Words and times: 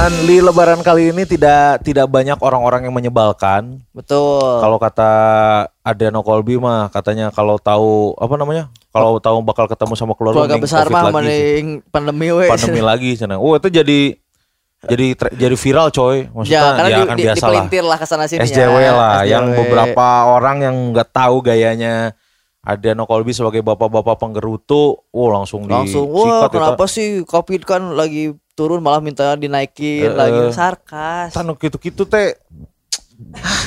Dan 0.00 0.16
di 0.24 0.40
lebaran 0.40 0.80
kali 0.80 1.12
ini 1.12 1.28
tidak 1.28 1.84
tidak 1.84 2.08
banyak 2.08 2.40
orang-orang 2.40 2.88
yang 2.88 2.94
menyebalkan. 2.96 3.84
Betul. 3.92 4.40
Kalau 4.40 4.80
kata 4.80 5.12
Adriano 5.84 6.24
Colby 6.24 6.56
mah 6.56 6.88
katanya 6.88 7.28
kalau 7.28 7.60
tahu 7.60 8.16
apa 8.16 8.32
namanya? 8.40 8.72
Kalau 8.96 9.20
tahu 9.20 9.44
bakal 9.44 9.68
ketemu 9.68 9.92
sama 10.00 10.16
keluarga, 10.16 10.48
keluarga 10.48 10.56
besar 10.56 10.88
mah 10.88 11.12
mending 11.12 11.84
pandemi 11.92 12.32
we. 12.32 12.48
pandemi 12.48 12.80
lagi 12.80 13.12
cenah. 13.12 13.36
Oh, 13.36 13.52
itu 13.60 13.68
jadi 13.68 14.16
jadi 14.88 15.20
jadi 15.36 15.56
viral 15.60 15.92
coy. 15.92 16.32
Maksudnya 16.32 16.56
Ya, 16.64 16.72
karena 16.80 16.88
ya 16.88 16.96
di, 16.96 17.02
kan 17.04 17.16
di, 17.20 17.24
biasa 17.28 17.44
lah. 17.44 17.64
lah 17.68 17.98
ke 18.00 18.06
sana 18.08 18.24
sini 18.24 18.40
SJW 18.48 18.76
ya. 18.80 18.92
lah 18.96 19.20
yang 19.28 19.52
SJW. 19.52 19.58
beberapa 19.60 20.06
orang 20.32 20.56
yang 20.64 20.76
nggak 20.96 21.12
tahu 21.12 21.44
gayanya 21.44 22.16
Adriano 22.64 23.04
Colby 23.04 23.36
sebagai 23.36 23.60
bapak-bapak 23.60 24.16
penggerutu, 24.16 24.96
oh 25.12 25.28
langsung 25.28 25.68
di 25.68 25.76
langsung 25.76 26.08
wah 26.08 26.24
sikat 26.24 26.48
itu. 26.48 26.56
kenapa 26.56 26.84
sih 26.88 27.08
covid 27.28 27.68
kan 27.68 27.92
lagi 27.92 28.32
turun 28.60 28.84
malah 28.84 29.00
minta 29.00 29.32
dinaikin 29.40 30.04
Eh, 30.04 30.12
lagi 30.12 30.52
sarkas 30.52 31.32
Tanu 31.32 31.56
gitu-gitu 31.56 32.04
teh 32.04 32.36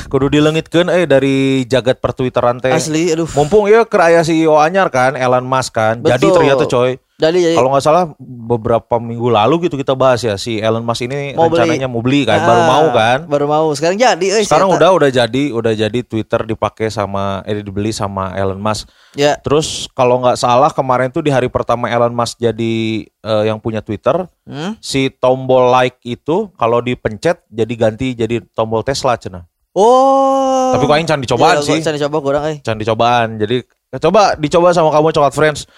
kudu 0.09 0.29
dilengitkeun 0.29 0.89
eh 0.89 1.05
dari 1.05 1.65
jagat 1.65 1.97
pertwitteran 1.97 2.57
teh. 2.57 2.73
asli 2.73 3.13
aduh 3.13 3.29
Mumpung 3.33 3.65
ya 3.69 3.85
keraya 3.85 4.21
CEO 4.21 4.57
anyar 4.57 4.89
kan 4.93 5.17
Elon 5.17 5.45
Musk 5.45 5.73
kan. 5.73 6.01
Jadi 6.01 6.25
Betul. 6.25 6.35
ternyata 6.37 6.63
coy. 6.65 6.91
Jadi 7.15 7.53
Kalau 7.53 7.69
nggak 7.69 7.81
salah 7.81 8.03
beberapa 8.19 8.97
minggu 8.97 9.27
lalu 9.27 9.63
gitu 9.63 9.75
kita 9.75 9.93
bahas 9.93 10.19
ya 10.19 10.33
si 10.33 10.57
Elon 10.57 10.81
Musk 10.81 11.03
ini 11.03 11.31
Mau 11.31 11.45
beli. 11.45 11.61
rencananya 11.61 11.85
mau 11.85 12.01
beli 12.01 12.21
kan, 12.23 12.39
baru 12.39 12.57
Ah, 12.57 12.67
mau 12.67 12.85
kan. 12.89 13.19
baru 13.25 13.45
mau 13.45 13.67
sekarang 13.71 13.95
jadi 13.95 14.27
eh, 14.33 14.43
Sekarang 14.43 14.69
udah 14.71 14.89
udah 14.91 15.09
jadi, 15.09 15.43
udah 15.49 15.73
jadi 15.73 15.99
Twitter 16.01 16.41
dipakai 16.43 16.87
sama 16.87 17.39
eh 17.43 17.59
dibeli 17.59 17.89
sama 17.89 18.33
Elon 18.33 18.57
Musk. 18.57 18.89
ya 19.13 19.37
Terus 19.37 19.85
kalau 19.91 20.19
nggak 20.19 20.35
salah 20.35 20.69
kemarin 20.69 21.07
tuh 21.07 21.21
di 21.21 21.29
hari 21.29 21.47
pertama 21.47 21.85
Elon 21.85 22.11
Musk 22.11 22.35
jadi 22.35 22.73
eh, 23.05 23.43
yang 23.45 23.57
punya 23.57 23.79
Twitter, 23.79 24.25
hmm? 24.43 24.77
si 24.79 25.07
tombol 25.09 25.69
like 25.69 26.01
itu 26.01 26.49
kalau 26.53 26.79
dipencet 26.79 27.45
jadi 27.47 27.73
ganti 27.73 28.07
jadi 28.13 28.41
tombol 28.49 28.81
Tesla 28.81 29.13
cina. 29.15 29.45
oh 29.73 30.71
Tapi 30.71 30.83
kau 30.83 30.93
yang 30.93 31.05
can 31.07 31.19
dicobaan 31.19 31.55
Iya, 31.55 31.65
sih. 31.67 31.79
can 31.79 31.93
dicoba 31.93 32.17
kurang 32.19 32.43
eh 32.47 32.57
Can 32.59 32.75
dicobaan. 32.75 33.37
Jadi 33.37 33.61
coba 33.95 34.33
dicoba 34.33 34.69
sama 34.71 34.89
kamu 34.89 35.09
coklat 35.11 35.31
friends. 35.31 35.69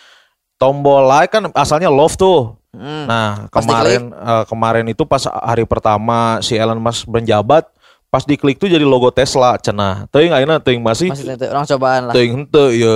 Tombol 0.56 1.03
like 1.06 1.31
kan 1.31 1.52
asalnya 1.52 1.92
love 1.92 2.16
tuh. 2.16 2.56
Hmm. 2.72 3.08
Nah, 3.08 3.48
kemarin 3.52 4.11
eh, 4.11 4.44
kemarin 4.48 4.86
itu 4.88 5.03
pas 5.03 5.23
hari 5.23 5.64
pertama 5.64 6.39
si 6.39 6.56
Elon 6.56 6.80
Musk 6.80 7.08
menjabat, 7.08 7.67
pas 8.08 8.23
diklik 8.23 8.59
tuh 8.59 8.67
jadi 8.67 8.83
logo 8.83 9.11
Tesla 9.11 9.56
cenah. 9.56 10.08
Teuing 10.11 10.31
ayeuna 10.31 10.59
teuing 10.59 10.83
masih 10.83 11.11
masih 11.11 11.36
orang 11.52 11.64
cobaan 11.67 12.02
lah 12.08 12.14
teuing 12.16 12.33
henteu 12.44 12.67
ya. 12.72 12.95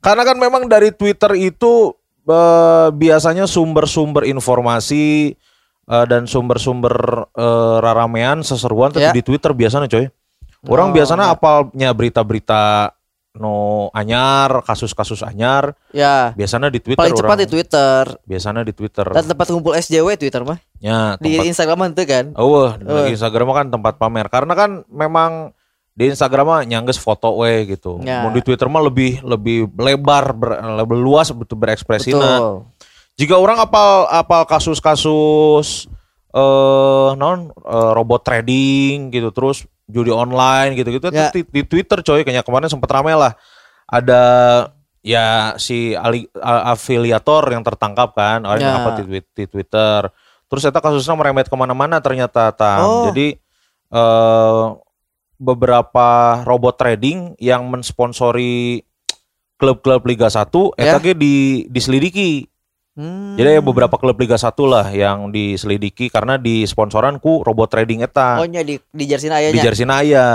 Karena 0.00 0.24
kan 0.24 0.36
memang 0.40 0.64
dari 0.64 0.92
Twitter 0.92 1.36
itu 1.36 1.92
eh, 2.24 2.88
biasanya 2.92 3.44
sumber-sumber 3.44 4.24
informasi 4.24 5.36
eh, 5.84 6.04
dan 6.08 6.24
sumber-sumber 6.24 6.92
eh, 7.32 7.76
raramean 7.80 8.40
seseruan 8.40 8.92
Ya. 8.96 9.12
di 9.12 9.20
Twitter 9.20 9.52
biasanya 9.52 9.88
coy. 9.88 10.08
Orang 10.68 10.92
Oh, 10.92 10.94
biasanya 10.96 11.32
ya. 11.32 11.36
apalnya 11.36 11.88
berita-berita 11.96 12.92
no 13.32 13.86
anyar, 13.90 14.66
kasus-kasus 14.66 15.22
anyar, 15.22 15.78
ya 15.90 16.34
biasanya 16.34 16.66
di 16.66 16.82
Twitter 16.82 16.98
paling 16.98 17.14
cepat 17.14 17.30
orang. 17.30 17.40
di 17.40 17.46
Twitter 17.46 18.02
Biasanya 18.26 18.62
di 18.66 18.74
Twitter. 18.74 19.06
dan 19.06 19.24
tempat 19.24 19.46
kumpul 19.48 19.72
SJW 19.72 20.08
Twitter 20.16 20.42
mah 20.42 20.58
Ya, 20.76 21.14
di 21.16 21.34
tempat 21.34 21.46
Instagram 21.46 21.78
itu 21.88 22.04
kan 22.04 22.24
Oh, 22.34 22.66
Oh. 22.66 23.04
di 23.06 23.14
Instagram 23.14 23.46
kan 23.52 23.66
tempat 23.68 23.94
pamer. 23.96 24.26
Karena 24.26 24.52
kan 24.52 24.82
memang 24.86 25.54
di 25.92 26.08
Instagram 26.08 26.46
mah 26.48 26.60
nyangges 26.64 26.96
foto 26.96 27.36
we 27.36 27.68
gitu. 27.68 28.00
Ya. 28.00 28.24
Mau 28.24 28.32
di 28.32 28.40
Twitter 28.40 28.66
mah 28.66 28.80
lebih 28.80 29.20
lebih 29.20 29.68
lebar, 29.76 30.32
ber- 30.32 30.58
lebih 30.76 30.96
luas 30.96 31.30
betul 31.30 31.54
berekspresi. 31.56 32.10
Nah, 32.10 32.64
jika 33.14 33.36
orang 33.36 33.60
apal 33.60 34.08
apal 34.08 34.42
kasus-kasus 34.44 35.86
eh 36.30 37.10
non 37.12 37.50
eh, 37.50 37.90
robot 37.92 38.22
trading 38.22 39.10
gitu 39.10 39.30
terus 39.30 39.66
judi 39.90 40.10
online 40.10 40.74
gitu-gitu 40.74 41.10
Ya. 41.10 41.30
di, 41.30 41.42
di 41.42 41.62
Twitter 41.62 42.00
coy 42.00 42.22
kayaknya 42.22 42.42
kemarin 42.42 42.66
sempat 42.66 42.90
ramai 42.90 43.14
lah. 43.14 43.34
Ada 43.86 44.22
ya 45.00 45.56
si 45.56 45.94
ali, 45.94 46.28
a- 46.36 46.72
afiliator 46.72 47.50
yang 47.50 47.62
tertangkap 47.62 48.12
kan 48.12 48.44
orang 48.44 48.60
yang 48.60 48.74
Ya. 48.74 48.82
apa 48.82 48.90
di, 48.98 49.22
di 49.22 49.44
Twitter. 49.46 50.10
Terus 50.50 50.60
ternyata 50.62 50.82
kasusnya 50.82 51.14
merembet 51.14 51.46
ke 51.46 51.54
mana-mana 51.54 52.02
ternyata 52.02 52.50
tam. 52.50 52.80
Oh. 52.82 53.04
Jadi 53.08 53.38
eh 53.90 54.64
beberapa 55.40 56.08
robot 56.44 56.76
trading 56.76 57.32
yang 57.40 57.64
mensponsori 57.64 58.84
klub-klub 59.56 60.04
Liga 60.04 60.28
1 60.28 60.76
Ya. 60.76 60.92
eta 60.92 60.98
ge 61.00 61.16
di 61.16 61.34
diselidiki. 61.66 62.49
Hmm. 63.00 63.32
Jadi 63.40 63.56
ya 63.56 63.62
beberapa 63.64 63.96
klub 63.96 64.20
Liga 64.20 64.36
1 64.36 64.52
lah 64.68 64.92
yang 64.92 65.32
diselidiki 65.32 66.12
karena 66.12 66.36
di 66.36 66.68
sponsoran 66.68 67.16
ku 67.16 67.40
robot 67.40 67.72
trading 67.72 68.04
eta 68.04 68.36
Oh 68.36 68.44
di 68.44 68.76
di 68.76 69.04
jersey 69.08 69.32
di 69.32 69.36
ayahnya. 69.40 69.62
jersey 69.64 69.88
aya. 69.88 70.26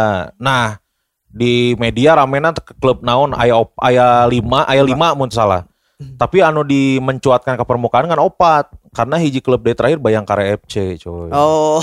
Nah, 0.42 0.81
di 1.30 1.78
media 1.78 2.18
ramena 2.18 2.58
klub 2.81 3.06
naon 3.06 3.38
aya 3.38 3.62
op, 3.62 3.78
aya 3.78 4.25
5, 4.25 4.42
aya 4.66 4.81
5 4.81 5.14
mun 5.14 5.30
salah. 5.30 5.70
Tapi 5.96 6.42
anu 6.42 6.66
di 6.66 6.98
mencuatkan 6.98 7.54
ke 7.56 7.64
permukaan 7.70 8.09
kan 8.09 8.18
opat 8.18 8.74
karena 8.98 9.16
hiji 9.22 9.46
klub 9.46 9.62
di 9.62 9.78
terakhir 9.78 10.02
Bayangkara 10.02 10.58
FC 10.58 10.98
coy. 11.00 11.30
Oh. 11.30 11.80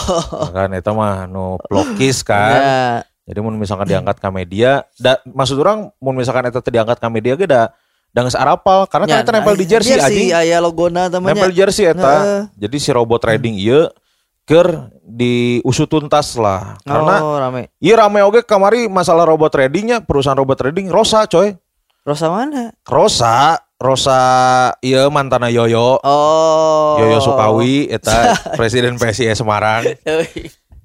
Ya 0.51 0.67
kan 0.67 0.71
eta 0.75 0.91
mah 0.91 1.31
nu 1.31 1.63
plokis 1.71 2.27
kan. 2.27 2.59
Ya. 2.59 2.83
Jadi 3.23 3.39
mun 3.39 3.55
misalkan 3.55 3.87
diangkat 3.87 4.19
ke 4.19 4.29
media, 4.35 4.83
da, 4.99 5.23
maksud 5.23 5.55
orang 5.63 5.95
mun 6.03 6.19
misalkan 6.19 6.43
eta 6.51 6.59
diangkat 6.59 6.99
ke 6.99 7.07
media 7.07 7.39
ge 7.39 7.47
da 7.47 7.71
da 8.13 8.23
geus 8.23 8.37
arapal 8.37 8.85
karena 8.87 9.09
Ya, 9.09 9.25
nempel 9.25 9.57
di 9.57 9.65
jersey 9.65 9.97
anjing. 9.97 10.37
aya 10.37 10.61
logona 10.61 11.09
namanya. 11.09 11.33
Nempel 11.33 11.53
jersey 11.57 11.89
Heeh. 11.89 11.97
eta. 11.97 12.47
Jadi 12.55 12.77
si 12.77 12.93
robot 12.93 13.25
trading 13.25 13.57
ieu 13.57 13.89
keur 14.45 14.93
diusut 15.01 15.89
tuntas 15.89 16.37
lah. 16.37 16.77
Karena 16.85 17.15
oh, 17.25 17.41
rame. 17.41 17.73
iya 17.81 17.97
rame 17.97 18.21
oge 18.21 18.45
kamari 18.45 18.85
masalah 18.87 19.25
robot 19.25 19.49
tradingnya 19.49 20.05
perusahaan 20.05 20.37
robot 20.37 20.61
trading 20.61 20.93
Rosa 20.93 21.25
coy. 21.25 21.57
Rosa 22.03 22.27
mana? 22.29 22.75
Rosa, 22.83 23.63
Rosa 23.79 24.19
ieu 24.83 25.07
mantana 25.09 25.47
Yoyo. 25.49 26.03
Oh. 26.03 26.99
Yoyo 26.99 27.23
Sukawi 27.23 27.87
eta 27.89 28.35
presiden 28.59 28.99
PSIS 28.99 29.39
Semarang. 29.39 29.87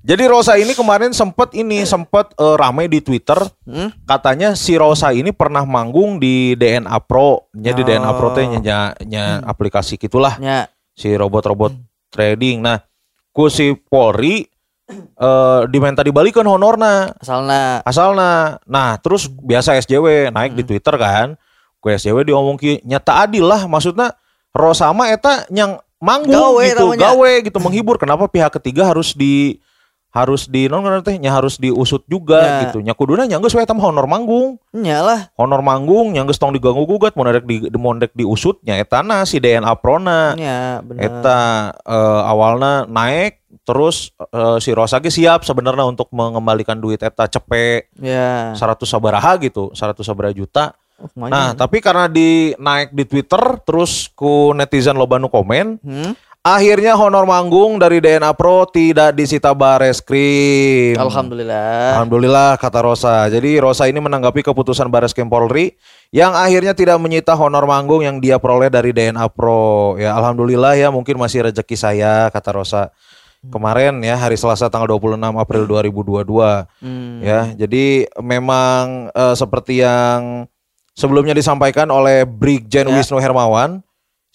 Jadi 0.08 0.24
Rosa 0.24 0.56
ini 0.56 0.72
kemarin 0.72 1.12
sempet 1.12 1.52
ini 1.52 1.84
sempet 1.84 2.32
eh, 2.34 2.56
rame 2.56 2.88
di 2.88 3.04
Twitter 3.04 3.36
Hmm? 3.68 3.92
katanya 4.08 4.56
si 4.56 4.80
Rosa 4.80 5.12
ini 5.12 5.36
pernah 5.36 5.68
manggung 5.68 6.16
di 6.16 6.56
DNA 6.56 6.96
Pro. 7.04 7.52
Nya 7.52 7.76
di 7.76 7.84
DNA 7.84 8.12
Pro 8.16 8.32
teh 8.32 8.48
nya, 8.48 8.60
nya, 8.64 8.78
nya 9.04 9.24
aplikasi 9.44 10.00
gitulah 10.00 10.40
Ya. 10.40 10.72
si 10.96 11.12
robot-robot 11.12 11.76
trading. 12.08 12.64
Nah, 12.64 12.80
ku 13.30 13.52
si 13.52 13.76
Polri 13.76 14.48
eh 15.20 15.62
diminta 15.68 16.00
dibalikan 16.00 16.48
honorna 16.48 17.12
Asalna 17.20 17.84
asalna. 17.84 18.32
Nah, 18.64 18.96
terus 18.98 19.28
biasa 19.28 19.76
SJW 19.76 20.32
naik 20.32 20.56
di 20.56 20.64
Twitter 20.64 20.96
kan. 20.96 21.36
Ku 21.78 21.92
SJW 21.92 22.24
diomong 22.24 22.56
ki 22.56 22.80
nyata 22.82 23.28
adil 23.28 23.44
lah 23.44 23.68
maksudnya 23.68 24.16
Rosa 24.56 24.88
mah 24.90 25.12
eta 25.12 25.44
yang 25.52 25.76
manggung 26.00 26.32
Gawe 26.32 26.64
gitu, 26.64 26.86
namanya. 26.88 27.12
gawe 27.12 27.32
gitu 27.44 27.60
menghibur. 27.60 28.00
Kenapa 28.00 28.26
pihak 28.26 28.56
ketiga 28.56 28.88
harus 28.88 29.12
di 29.12 29.60
harus 30.18 30.50
di 30.50 30.66
non 30.66 30.82
teh 31.00 31.16
nya 31.16 31.30
harus 31.32 31.56
diusut 31.56 32.02
juga 32.06 32.42
Ya. 32.42 32.58
gitu. 32.66 32.82
Nya 32.82 32.92
kuduna 32.92 33.24
nya 33.24 33.38
geus 33.38 33.54
we 33.54 33.62
mah 33.62 33.86
honor 33.86 34.06
manggung. 34.06 34.58
nyalah. 34.72 35.30
Honor 35.36 35.62
manggung 35.62 36.14
yang 36.14 36.26
geus 36.26 36.38
tong 36.38 36.52
diganggu 36.52 36.84
gugat 36.84 37.14
mun 37.14 37.30
rek 37.30 37.46
di 37.46 37.70
mun 37.72 37.98
rek 37.98 38.12
diusut 38.12 38.58
nya 38.62 38.76
etana 38.76 39.22
si 39.24 39.38
DNA 39.38 39.70
Prona. 39.78 40.34
Ya, 40.34 40.82
bener. 40.82 41.06
Eta 41.06 41.40
eh, 41.78 42.22
awalnya 42.26 42.84
naik 42.84 43.38
terus 43.62 44.10
eh, 44.18 44.58
si 44.58 44.74
Rosa 44.74 44.98
ge 44.98 45.08
siap 45.08 45.44
sebenarnya 45.44 45.84
untuk 45.84 46.10
mengembalikan 46.10 46.76
duit 46.76 47.00
eta 47.00 47.28
cepe 47.28 47.94
Ya. 47.96 48.52
100 48.52 48.84
sabaraha 48.84 49.38
gitu, 49.40 49.70
100 49.72 50.02
sabaraha 50.02 50.34
juta. 50.34 50.66
Oh, 50.98 51.30
Nah, 51.30 51.54
tapi 51.54 51.78
karena 51.78 52.10
di 52.10 52.58
naik 52.58 52.90
di 52.90 53.06
Twitter 53.06 53.38
terus 53.62 54.10
ku 54.12 54.50
netizen 54.52 54.98
loba 54.98 55.22
nu 55.22 55.30
komen, 55.30 55.78
Hmm? 55.78 56.18
Akhirnya 56.48 56.96
honor 56.96 57.28
manggung 57.28 57.76
dari 57.76 58.00
DNA 58.00 58.32
Pro 58.40 58.64
tidak 58.64 59.12
disita 59.12 59.52
Bareskrim. 59.52 60.96
Alhamdulillah. 60.96 62.00
Alhamdulillah 62.00 62.50
kata 62.56 62.80
Rosa. 62.80 63.28
Jadi 63.28 63.60
Rosa 63.60 63.84
ini 63.92 64.00
menanggapi 64.00 64.40
keputusan 64.48 64.88
Bareskrim 64.88 65.28
Polri 65.28 65.76
yang 66.16 66.32
akhirnya 66.32 66.72
tidak 66.72 66.96
menyita 67.04 67.36
honor 67.36 67.68
manggung 67.68 68.00
yang 68.00 68.24
dia 68.24 68.40
peroleh 68.40 68.72
dari 68.72 68.96
DNA 68.96 69.28
Pro. 69.36 70.00
Ya 70.00 70.16
alhamdulillah 70.16 70.80
ya 70.80 70.88
mungkin 70.88 71.20
masih 71.20 71.52
rezeki 71.52 71.76
saya 71.76 72.32
kata 72.32 72.56
Rosa. 72.56 72.84
Kemarin 73.48 74.02
ya 74.02 74.18
hari 74.18 74.34
Selasa 74.40 74.72
tanggal 74.72 74.98
26 74.98 75.20
April 75.38 75.64
2022 75.68 76.66
Hmm. 76.82 77.20
ya. 77.22 77.52
Jadi 77.54 78.08
memang 78.24 79.12
eh, 79.12 79.36
seperti 79.36 79.84
yang 79.84 80.48
sebelumnya 80.96 81.36
disampaikan 81.38 81.92
oleh 81.92 82.24
Brigjen 82.26 82.88
Ya. 82.90 82.96
Wisnu 82.96 83.20
Hermawan 83.22 83.84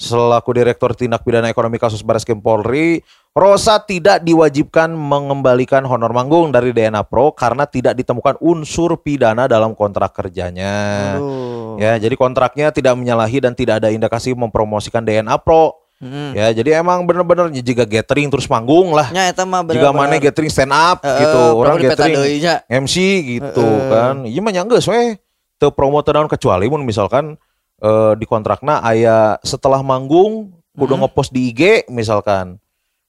selaku 0.02 0.50
Direktur 0.50 0.98
Tindak 0.98 1.22
Pidana 1.22 1.46
Ekonomi 1.46 1.78
Kasus 1.78 2.02
Bareskrim 2.02 2.42
Polri, 2.42 2.98
Rosa 3.32 3.78
tidak 3.80 4.26
diwajibkan 4.26 4.92
mengembalikan 4.92 5.86
honor 5.86 6.10
manggung 6.10 6.50
dari 6.50 6.74
DNA 6.74 7.06
Pro 7.06 7.30
karena 7.32 7.64
tidak 7.64 7.96
ditemukan 7.96 8.36
unsur 8.42 8.98
pidana 9.00 9.46
dalam 9.46 9.72
kontrak 9.72 10.12
kerjanya. 10.12 11.16
Aduh. 11.16 11.80
Ya, 11.80 11.96
jadi 11.96 12.12
kontraknya 12.18 12.74
tidak 12.74 12.98
menyalahi 12.98 13.40
dan 13.40 13.56
tidak 13.56 13.80
ada 13.80 13.88
indikasi 13.88 14.36
mempromosikan 14.36 15.00
DNA 15.06 15.32
Pro. 15.40 15.80
Hmm. 16.02 16.34
Ya, 16.34 16.50
jadi 16.50 16.82
emang 16.82 17.06
bener-bener 17.06 17.46
jika 17.62 17.86
gathering 17.86 18.26
terus 18.26 18.50
manggung 18.50 18.90
lah. 18.90 19.06
Nya 19.14 19.30
eta 19.30 19.46
mah 19.46 19.62
Jika 19.70 19.94
mana 19.94 20.18
gathering 20.18 20.50
stand 20.50 20.74
up 20.74 20.98
Heeh, 20.98 21.22
gitu, 21.22 21.42
orang 21.54 21.78
gathering. 21.78 22.18
MC 22.66 22.96
gitu 23.38 23.62
Heeh. 23.62 23.86
kan. 23.86 24.14
Iya 24.26 24.40
mah 24.42 24.50
nya 24.50 24.66
geus 24.66 24.90
we. 24.90 25.14
Teu 25.62 25.70
promote 25.70 26.10
naon 26.10 26.26
kecuali 26.26 26.66
mun 26.66 26.82
misalkan 26.82 27.38
eh, 27.82 28.12
di 28.14 28.24
kontrakna 28.24 28.78
aya 28.80 29.36
setelah 29.42 29.82
manggung 29.82 30.54
kudu 30.72 30.94
Hmm. 30.96 31.04
ngepost 31.04 31.34
di 31.34 31.52
IG 31.52 31.90
misalkan 31.92 32.56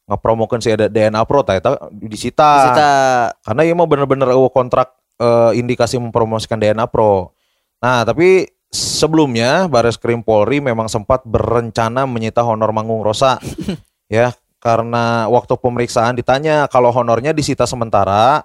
ngepromokeun 0.03 0.59
si 0.59 0.67
ada 0.67 0.91
DNA 0.91 1.23
Pro 1.23 1.47
tah 1.47 1.55
eta 1.55 1.79
disita. 1.95 2.75
Kita 2.75 2.91
Karena 3.39 3.61
ieu 3.63 3.71
mah 3.71 3.87
bener-bener 3.87 4.27
eueuh 4.35 4.51
kontrak 4.51 4.91
eh, 5.15 5.51
indikasi 5.55 5.95
mempromosikan 5.95 6.59
DNA 6.59 6.83
Pro. 6.91 7.31
Nah, 7.79 8.03
tapi 8.03 8.51
sebelumnya 8.67 9.71
Baris 9.71 9.95
Krim 9.95 10.19
Polri 10.25 10.59
memang 10.59 10.91
sempat 10.91 11.23
berencana 11.23 12.03
menyita 12.03 12.43
honor 12.43 12.75
manggung 12.75 12.99
Rosa. 12.99 13.39
ya, 14.11 14.35
karena 14.59 15.31
waktu 15.31 15.55
pemeriksaan 15.55 16.19
ditanya 16.19 16.67
kalau 16.67 16.91
honornya 16.91 17.31
disita 17.31 17.63
sementara 17.63 18.43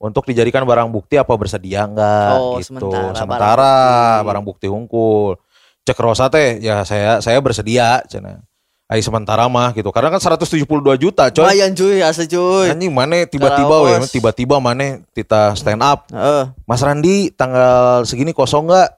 untuk 0.00 0.24
dijadikan 0.28 0.64
barang 0.64 0.88
bukti 0.92 1.16
apa 1.16 1.32
bersedia 1.36 1.84
enggak 1.88 2.36
Oh, 2.36 2.56
gitu. 2.60 2.72
sementara, 2.72 3.12
Sementara 3.16 3.72
barang 4.22 4.24
barang 4.24 4.44
bukti 4.44 4.66
hungkul. 4.68 5.36
Cek 5.84 5.98
Rosa 6.00 6.32
teh 6.32 6.58
ya 6.64 6.80
saya 6.88 7.20
saya 7.20 7.38
bersedia 7.44 8.00
cenah. 8.08 8.40
Ai 8.84 9.00
sementara 9.00 9.48
mah 9.48 9.72
gitu. 9.72 9.88
Karena 9.92 10.12
kan 10.12 10.20
172 10.20 10.68
juta, 11.00 11.32
coy. 11.32 11.40
lumayan 11.40 11.72
cuy, 11.72 12.04
asli 12.04 12.28
cuy. 12.28 12.68
Anjing 12.68 12.92
mana 12.92 13.24
tiba-tiba 13.24 13.76
we, 13.80 13.96
Karaos. 13.96 14.12
tiba-tiba 14.12 14.56
mana 14.60 15.00
kita 15.16 15.56
stand 15.56 15.80
up. 15.80 16.04
Heeh. 16.12 16.52
Mas 16.68 16.84
Randi 16.84 17.32
tanggal 17.32 18.04
segini 18.04 18.36
kosong 18.36 18.68
nggak? 18.68 18.90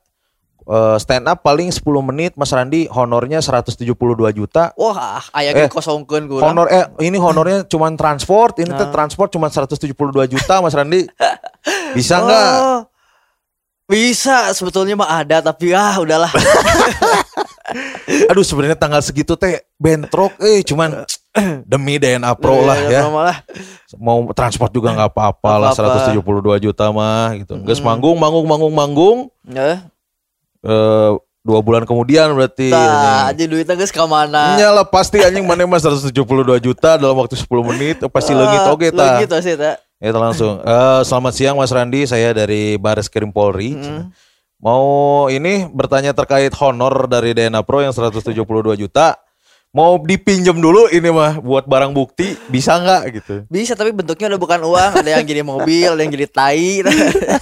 Eh, 0.67 0.99
stand 0.99 1.31
up 1.31 1.47
paling 1.47 1.71
10 1.71 1.79
menit 2.03 2.35
Mas 2.35 2.51
Randi 2.51 2.91
honornya 2.91 3.39
172 3.39 3.87
juta. 4.35 4.75
Wah, 4.75 5.23
aya 5.31 5.55
Eh, 5.55 5.71
kosongkeun 5.71 6.27
kurang. 6.27 6.59
Honor 6.59 6.67
eh 6.67 6.91
ini 7.07 7.23
honornya 7.23 7.63
cuman 7.71 7.95
transport, 7.95 8.59
ini 8.59 8.75
teh 8.75 8.91
transport 8.91 9.31
cuman 9.31 9.47
172 9.47 9.95
juta 10.27 10.59
Mas 10.59 10.75
Randi. 10.75 11.07
Bisa 11.97 12.19
nggak? 12.19 12.51
Oh, 12.59 12.81
Bisa, 13.87 14.51
sebetulnya 14.51 14.99
mah 14.99 15.23
ada 15.23 15.39
tapi 15.39 15.71
ah 15.71 15.95
udahlah. 16.03 16.31
Aduh 18.31 18.43
sebenarnya 18.43 18.75
tanggal 18.75 18.99
segitu 18.99 19.39
teh 19.39 19.63
bentrok 19.79 20.35
eh 20.43 20.63
cuman 20.67 21.07
demi 21.71 21.95
DNA 21.99 22.35
Pro 22.35 22.67
lah 22.67 22.79
ya. 22.83 23.07
Malah. 23.07 23.47
Mau 23.95 24.27
transport 24.35 24.75
juga 24.75 24.91
nggak 24.91 25.11
apa-apa 25.15 25.53
lah 25.55 25.71
Nggak 25.71 25.87
apa-apa. 25.87 26.59
172 26.59 26.67
juta 26.67 26.85
mah 26.91 27.31
gitu. 27.39 27.55
Geus 27.63 27.79
manggung 27.79 28.19
manggung 28.19 28.47
manggung 28.47 28.75
manggung 28.75 29.19
Eh, 29.55 29.79
eh 30.67 31.11
dua 31.47 31.63
bulan 31.63 31.87
kemudian 31.87 32.35
berarti 32.35 32.75
anjing. 32.75 33.23
aja 33.31 33.45
duitnya 33.47 33.75
geus 33.79 33.95
ka 33.95 34.03
mana? 34.03 34.59
Nya 34.59 34.75
lah 34.75 34.83
pasti 34.83 35.23
anjing 35.23 35.47
mana 35.47 35.63
mah 35.63 35.79
172 35.79 36.11
juta 36.59 36.99
dalam 36.99 37.15
waktu 37.15 37.39
10 37.39 37.47
menit 37.71 38.03
pasti 38.11 38.35
leungit 38.35 38.67
oge 38.67 38.91
tah. 38.91 39.23
Leungit 39.23 39.31
sih 39.47 39.55
tah. 39.55 39.79
Ya 39.97 40.13
langsung. 40.13 40.61
Eh, 40.61 41.01
selamat 41.09 41.33
siang 41.33 41.57
Mas 41.57 41.73
Randi, 41.73 42.05
saya 42.05 42.37
dari 42.37 42.77
Baris 42.77 43.09
Krim 43.09 43.33
Polri. 43.33 43.73
Mau 44.61 45.29
ini 45.33 45.69
bertanya 45.69 46.13
terkait 46.13 46.53
honor 46.61 47.09
dari 47.09 47.33
DNA 47.33 47.65
Pro 47.65 47.81
yang 47.81 47.97
172 47.97 48.37
juta. 48.77 49.17
Mau 49.73 50.01
dipinjam 50.01 50.57
dulu 50.57 50.89
ini 50.89 51.13
mah 51.13 51.37
buat 51.37 51.69
barang 51.69 51.93
bukti 51.93 52.33
bisa 52.49 52.81
nggak 52.81 53.03
gitu. 53.13 53.35
Bisa 53.49 53.77
tapi 53.77 53.93
bentuknya 53.93 54.33
udah 54.33 54.41
bukan 54.41 54.61
uang, 54.65 54.91
ada 55.05 55.11
yang 55.21 55.25
jadi 55.25 55.45
mobil, 55.45 55.93
ada 55.93 56.01
yang 56.01 56.13
jadi 56.17 56.29
tai. 56.33 56.81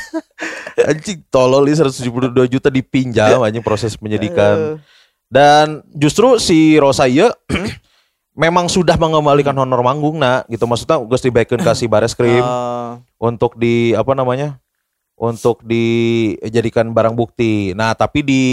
Anjing 0.90 1.22
tolol 1.30 1.70
ini 1.70 1.78
172 1.78 2.50
juta 2.50 2.66
dipinjam 2.70 3.38
anjing 3.38 3.62
proses 3.62 3.94
penyidikan. 3.94 4.82
Dan 5.30 5.86
justru 5.94 6.42
si 6.42 6.74
Rosa 6.78 7.06
ieu 7.06 7.30
memang 8.34 8.66
sudah 8.66 8.94
mengembalikan 8.94 9.54
honor 9.54 9.80
manggung 9.80 10.18
nah 10.18 10.42
gitu 10.46 10.66
maksudnya 10.66 10.98
geus 11.00 11.22
dibaikeun 11.22 11.62
ka 11.62 11.72
si 11.72 11.86
Bares 11.86 12.12
Krim 12.12 12.42
Oh, 12.42 12.98
untuk 13.22 13.54
di 13.54 13.94
apa 13.94 14.12
namanya? 14.12 14.58
Untuk 15.14 15.62
dijadikan 15.62 16.90
barang 16.90 17.14
bukti. 17.14 17.70
Nah, 17.72 17.94
tapi 17.94 18.20
di 18.20 18.44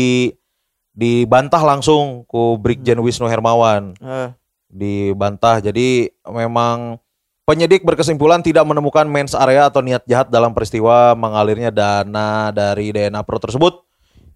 dibantah 0.92 1.60
langsung 1.60 2.22
ku 2.26 2.56
Brigjen 2.56 3.02
Wisnu 3.02 3.26
Hermawan. 3.26 3.98
eh, 3.98 4.30
Dibantah. 4.70 5.60
Jadi 5.60 6.08
memang 6.24 6.96
penyidik 7.44 7.82
berkesimpulan 7.82 8.40
tidak 8.40 8.64
menemukan 8.64 9.04
mens 9.04 9.34
area 9.34 9.68
atau 9.68 9.82
niat 9.82 10.06
jahat 10.06 10.30
dalam 10.30 10.54
peristiwa 10.54 11.12
mengalirnya 11.12 11.74
dana 11.74 12.54
dari 12.54 12.94
DNA 12.94 13.20
Pro 13.22 13.36
tersebut. 13.36 13.84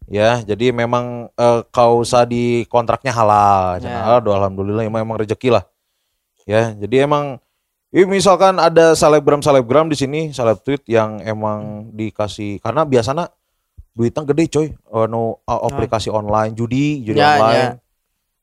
Ya, 0.05 0.45
jadi 0.45 0.69
memang 0.69 1.33
eh, 1.33 1.61
kausa 1.73 2.29
di 2.29 2.63
kontraknya 2.69 3.09
halal. 3.09 3.81
Ya. 3.81 4.21
Aduh, 4.21 4.37
alhamdulillah 4.37 4.85
memang 4.85 5.17
rezeki 5.17 5.49
lah. 5.49 5.65
Ya, 6.45 6.77
jadi 6.77 7.09
emang 7.09 7.41
ini 7.89 8.05
misalkan 8.05 8.59
ada 8.61 8.93
selebgram-selebgram 8.93 9.89
di 9.89 9.97
sini, 9.97 10.21
seleb 10.29 10.61
tweet 10.61 10.85
yang 10.85 11.17
emang 11.25 11.89
dikasih 11.95 12.61
karena 12.61 12.85
biasanya 12.85 13.31
duitnya 13.95 14.21
gede 14.29 14.43
coy. 14.51 14.67
Anu 14.91 15.39
a- 15.47 15.63
aplikasi 15.71 16.11
online 16.11 16.53
judi, 16.53 17.01
judi 17.01 17.17
Ya, 17.17 17.39
online. 17.39 17.81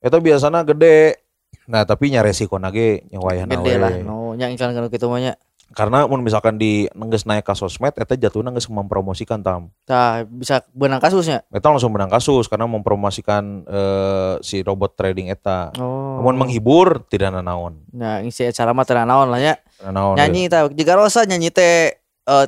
Itu 0.02 0.18
biasanya 0.18 0.66
gede. 0.66 1.22
Nah, 1.70 1.86
tapi 1.86 2.10
nya 2.10 2.26
resiko 2.26 2.58
nage 2.58 3.06
nya 3.06 3.22
wayahna 3.22 3.54
gede 3.54 3.74
lah. 3.78 3.92
No, 4.02 4.34
nya 4.34 4.50
iklan 4.50 4.74
mah 4.74 5.20
nya. 5.20 5.32
Karena 5.72 6.04
mun 6.04 6.20
misalkan 6.20 6.60
di 6.60 6.86
nengges 6.92 7.24
naik 7.24 7.48
ke 7.48 7.54
sosmed 7.56 7.96
eta 7.96 8.14
jatuhna 8.16 8.52
geus 8.52 8.68
mempromosikan 8.68 9.40
tam. 9.40 9.72
Tah, 9.88 10.24
bisa 10.28 10.62
benang 10.76 11.00
kasusnya. 11.00 11.42
Eta 11.48 11.72
langsung 11.72 11.92
menang 11.92 12.12
kasus 12.12 12.46
karena 12.46 12.68
mempromosikan 12.68 13.64
eh, 13.64 14.34
si 14.44 14.60
robot 14.60 14.94
trading 14.94 15.32
eta. 15.32 15.72
Oh. 15.80 16.20
Namun 16.20 16.36
menghibur 16.46 17.04
tidak 17.08 17.32
nanaon. 17.32 17.82
Nah, 17.92 18.20
ngisi 18.20 18.48
acara 18.48 18.76
mah 18.76 18.84
teu 18.84 18.96
naon 19.00 19.28
lah 19.32 19.40
nya. 19.40 19.54
Nanaon. 19.82 20.16
Nyanyi 20.20 20.52
tah, 20.52 20.68
juga 20.68 20.92
Rosa 20.94 21.24
nyanyi 21.24 21.48
teh 21.48 21.96
eh 22.22 22.46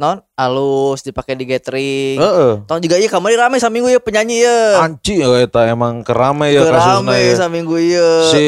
non 0.00 0.16
alus 0.32 1.04
dipakai 1.04 1.36
di 1.36 1.44
gathering. 1.44 2.16
Heeh. 2.16 2.52
Tahun 2.64 2.80
juga 2.80 2.96
iya 2.96 3.08
kamari 3.12 3.36
rame 3.36 3.60
saminggu 3.60 3.92
ya 3.92 4.00
penyanyi 4.00 4.40
ya. 4.40 4.80
Anci 4.80 5.20
ya 5.20 5.28
eta 5.44 5.68
emang 5.68 6.00
kerame 6.00 6.56
ya 6.56 6.64
kasusnya 6.64 7.20
ya. 7.20 7.34
saminggu 7.36 7.76
ya. 7.76 8.08
Si 8.32 8.46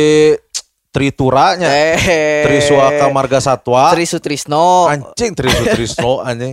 Trituranya, 0.92 1.72
eh, 1.72 2.44
Triswaka 2.44 3.08
Marga 3.08 3.40
Satwa. 3.40 3.96
Tri 3.96 4.04
Sutrisno. 4.04 4.92
Anjing 4.92 5.32
Trisu 5.32 5.64
Trisno 5.72 6.20
anjing. 6.28 6.52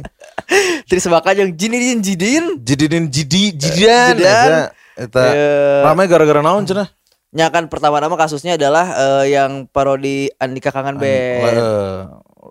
Tri 0.87 0.99
Sebaka 1.03 1.35
yang 1.35 1.51
jidin 1.51 1.99
jidin. 1.99 2.55
Jidinin 2.63 3.11
jidi 3.11 3.51
jidian. 3.51 4.15
Jidian. 4.15 4.71
Eta, 4.95 5.11
eta 5.11 5.21
Eh, 5.35 5.83
rame 5.83 6.07
gara-gara 6.07 6.39
naon 6.39 6.63
cenah? 6.63 6.87
nya 7.29 7.45
kan 7.53 7.69
pertama-tama 7.69 8.17
kasusnya 8.17 8.57
adalah 8.57 8.89
eh, 9.21 9.37
yang 9.37 9.69
parodi 9.69 10.31
Andika 10.39 10.71
Kangen 10.71 10.97
Band. 10.97 11.59
Eh, 11.59 11.99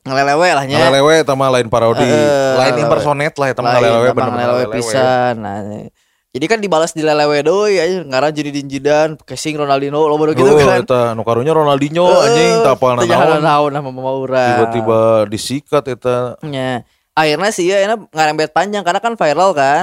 Ngelelewe 0.04 0.48
lah 0.54 0.64
nya. 0.68 0.76
Ngalelewe 0.78 1.24
eta 1.24 1.34
mah 1.34 1.50
lain 1.50 1.66
parodi, 1.66 2.04
Eh, 2.04 2.54
lain 2.54 2.84
impersonate 2.84 3.34
lah 3.34 3.48
eta 3.48 3.64
mah 3.64 3.74
gampang 3.74 4.12
bener-bener 4.12 4.28
ngelelewe 4.38 4.64
pisan. 4.70 5.34
Nah, 5.40 5.88
jadi 6.28 6.44
kan 6.46 6.58
dibalas 6.58 6.92
di 6.92 7.00
lelewe 7.00 7.40
doi 7.40 7.76
aja 7.76 8.04
ngaran 8.04 8.30
jadi 8.30 8.50
jidan 8.60 9.08
casing 9.18 9.56
Ronaldinho 9.56 9.96
lo 9.98 10.14
baru 10.14 10.32
gitu 10.32 10.44
Oh, 10.46 10.60
kan. 10.60 10.78
eta 10.78 11.02
nu 11.12 11.24
karunya 11.24 11.50
Ronaldinho 11.50 12.04
Eh, 12.04 12.22
anjing 12.22 12.52
tapal 12.62 12.92
naon. 12.96 13.40
naon 13.40 13.70
nama 13.72 13.88
mama 13.88 14.12
urang. 14.12 14.48
Tiba-tiba 14.60 14.98
disikat 15.24 15.84
eta. 15.88 16.36
Nya. 16.42 16.84
Akhirnya 17.12 17.50
sih 17.50 17.66
ya 17.66 17.82
enak 17.82 18.12
ngarembet 18.12 18.52
panjang 18.52 18.84
karena 18.84 19.00
kan 19.00 19.16
viral 19.16 19.50
kan. 19.50 19.82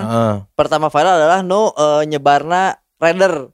Pertama 0.54 0.88
viral 0.88 1.18
adalah 1.18 1.40
no 1.42 1.74
eh, 1.74 2.06
nyebarna 2.06 2.78
Rider. 2.96 3.50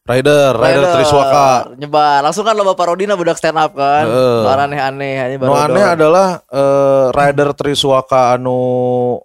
Rider, 0.00 0.56
Rider 0.56 0.84
Triswaka. 0.90 1.76
Nyebar. 1.76 2.24
Langsung 2.24 2.42
kan 2.42 2.56
loba 2.56 2.74
parodina 2.74 3.14
budak 3.14 3.36
stand 3.36 3.54
up 3.54 3.70
kan. 3.70 4.08
Nu 4.08 4.48
aneh-aneh 4.48 5.14
aja 5.20 5.36
Nu 5.36 5.54
aneh 5.54 5.84
adalah 5.86 6.40
eh, 6.48 7.06
Rider 7.12 7.52
Triswaka 7.52 8.34
anu 8.34 8.58